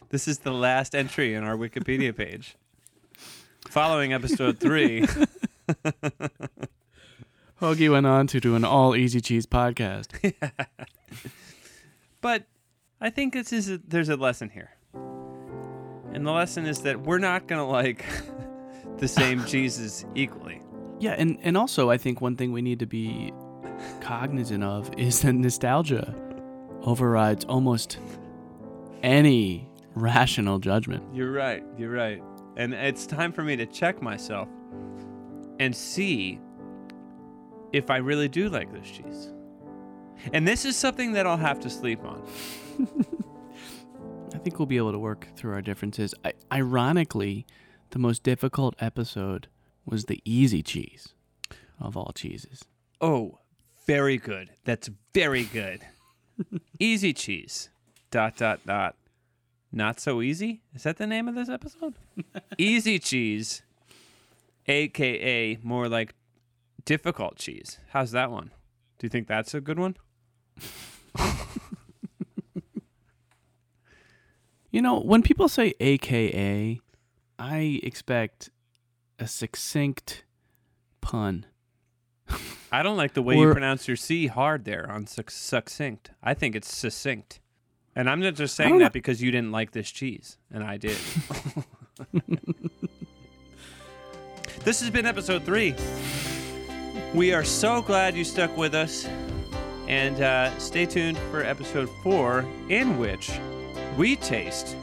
This 0.10 0.28
is 0.28 0.40
the 0.40 0.52
last 0.52 0.94
entry 0.94 1.34
in 1.34 1.44
our 1.44 1.56
Wikipedia 1.56 2.16
page. 2.16 2.56
Following 3.70 4.12
episode 4.12 4.60
three, 4.60 5.06
Hoagie 7.62 7.92
went 7.92 8.08
on 8.08 8.26
to 8.28 8.40
do 8.40 8.56
an 8.56 8.66
all 8.66 8.96
easy 8.96 9.22
cheese 9.22 9.46
podcast. 9.46 10.34
but 12.22 12.46
I 13.00 13.12
think 13.12 13.34
this 13.34 13.54
is 13.54 13.70
a, 13.70 13.78
there's 13.78 14.10
a 14.10 14.16
lesson 14.16 14.50
here, 14.50 14.72
and 16.12 16.26
the 16.26 16.32
lesson 16.32 16.66
is 16.66 16.82
that 16.82 17.02
we're 17.02 17.20
not 17.20 17.48
gonna 17.48 17.68
like 17.68 18.04
the 18.98 19.08
same 19.08 19.46
cheeses 19.46 20.06
equally. 20.16 20.60
Yeah, 21.00 21.12
and, 21.12 21.38
and 21.44 21.56
also 21.56 21.92
I 21.92 21.98
think 21.98 22.20
one 22.20 22.36
thing 22.36 22.52
we 22.52 22.64
need 22.64 22.80
to 22.80 22.88
be 22.88 23.32
cognizant 24.02 24.64
of 24.64 24.90
is 24.98 25.22
that 25.22 25.34
nostalgia 25.34 26.16
overrides 26.82 27.46
almost 27.46 28.00
any 29.04 29.70
rational 29.94 30.58
judgment. 30.58 31.04
You're 31.14 31.32
right. 31.32 31.64
You're 31.78 31.92
right. 31.92 32.24
And 32.58 32.74
it's 32.74 33.06
time 33.06 33.32
for 33.32 33.44
me 33.44 33.56
to 33.56 33.68
check 33.68 34.02
myself 34.02 34.50
and 35.60 35.76
see 35.76 36.40
if 37.74 37.90
I 37.90 37.98
really 37.98 38.28
do 38.28 38.50
like 38.50 38.72
this 38.72 38.90
cheese. 38.90 39.32
And 40.34 40.48
this 40.48 40.66
is 40.66 40.76
something 40.76 41.14
that 41.14 41.26
I'll 41.26 41.38
have 41.38 41.60
to 41.62 41.70
sleep 41.70 42.04
on. 42.04 42.28
I 44.34 44.38
think 44.38 44.60
we'll 44.60 44.66
be 44.66 44.78
able 44.78 44.92
to 44.92 45.00
work 45.00 45.28
through 45.36 45.54
our 45.54 45.62
differences. 45.62 46.14
I, 46.24 46.34
ironically, 46.52 47.46
the 47.90 48.00
most 48.00 48.24
difficult 48.24 48.76
episode 48.80 49.48
was 49.86 50.06
the 50.06 50.22
easy 50.26 50.62
cheese 50.64 51.14
of 51.80 51.98
all 51.98 52.12
cheeses. 52.14 52.66
Oh, 53.00 53.40
very 53.88 54.18
good. 54.18 54.52
That's 54.64 54.90
very 55.14 55.44
good. 55.46 55.82
easy 56.80 57.14
cheese. 57.14 57.70
Dot 58.12 58.38
dot 58.38 58.60
dot. 58.66 58.96
Not 59.72 60.00
so 60.00 60.22
easy? 60.22 60.62
Is 60.76 60.84
that 60.84 60.98
the 60.98 61.08
name 61.08 61.28
of 61.28 61.36
this 61.36 61.50
episode? 61.50 61.96
easy 62.58 63.00
cheese, 63.00 63.62
aka 64.68 65.58
more 65.64 65.88
like 65.88 66.14
difficult 66.86 67.38
cheese. 67.38 67.80
How's 67.90 68.12
that 68.12 68.32
one? 68.32 68.52
Do 69.00 69.06
you 69.06 69.10
think 69.10 69.28
that's 69.28 69.54
a 69.54 69.62
good 69.62 69.80
one? 69.80 69.98
You 74.72 74.82
know, 74.82 75.00
when 75.02 75.22
people 75.22 75.50
say 75.50 75.74
AKA, 75.82 76.80
I 77.38 77.80
expect 77.84 78.50
a 79.20 79.28
succinct 79.28 80.24
pun. 81.02 81.46
I 82.72 82.82
don't 82.82 82.96
like 82.96 83.14
the 83.14 83.22
way 83.22 83.36
you 83.38 83.52
pronounce 83.52 83.90
your 83.90 83.98
C 83.98 84.28
hard 84.28 84.64
there 84.64 84.90
on 84.90 85.08
suc- 85.08 85.30
succinct. 85.30 86.12
I 86.24 86.34
think 86.34 86.56
it's 86.56 86.74
succinct. 86.74 87.42
And 87.94 88.10
I'm 88.10 88.22
not 88.22 88.36
just 88.36 88.56
saying 88.56 88.78
that 88.78 88.86
know. 88.86 88.90
because 88.92 89.22
you 89.22 89.30
didn't 89.32 89.52
like 89.52 89.72
this 89.72 89.92
cheese, 89.92 90.38
and 90.50 90.64
I 90.64 90.78
did. 90.78 90.96
this 94.64 94.80
has 94.80 94.90
been 94.90 95.06
episode 95.06 95.44
three. 95.44 95.76
We 97.14 97.34
are 97.34 97.44
so 97.44 97.82
glad 97.82 98.16
you 98.16 98.24
stuck 98.24 98.56
with 98.56 98.74
us. 98.74 99.08
And 99.88 100.22
uh, 100.22 100.58
stay 100.58 100.86
tuned 100.86 101.18
for 101.30 101.44
episode 101.44 101.90
four, 102.02 102.46
in 102.70 102.98
which 102.98 103.32
we 103.98 104.16
taste 104.16 104.78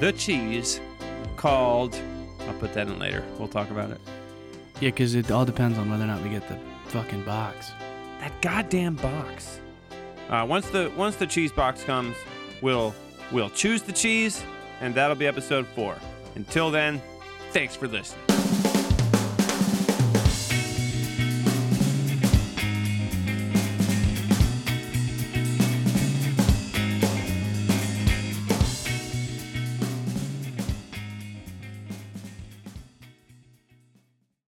the 0.00 0.12
cheese 0.12 0.80
called. 1.36 1.98
I'll 2.40 2.52
put 2.54 2.74
that 2.74 2.86
in 2.88 2.98
later. 2.98 3.24
We'll 3.38 3.48
talk 3.48 3.70
about 3.70 3.90
it. 3.90 4.00
Yeah, 4.80 4.90
because 4.90 5.14
it 5.14 5.30
all 5.30 5.46
depends 5.46 5.78
on 5.78 5.90
whether 5.90 6.04
or 6.04 6.08
not 6.08 6.22
we 6.22 6.28
get 6.28 6.46
the 6.48 6.58
fucking 6.88 7.24
box. 7.24 7.70
That 8.20 8.32
goddamn 8.42 8.96
box. 8.96 9.58
Uh, 10.28 10.44
once 10.46 10.68
the 10.68 10.92
once 10.96 11.16
the 11.16 11.26
cheese 11.26 11.52
box 11.52 11.82
comes, 11.84 12.16
we'll 12.60 12.94
we'll 13.32 13.50
choose 13.50 13.80
the 13.80 13.92
cheese, 13.92 14.42
and 14.82 14.94
that'll 14.94 15.16
be 15.16 15.26
episode 15.26 15.66
four. 15.68 15.96
Until 16.34 16.70
then, 16.70 17.00
thanks 17.52 17.74
for 17.74 17.88
listening. 17.88 18.25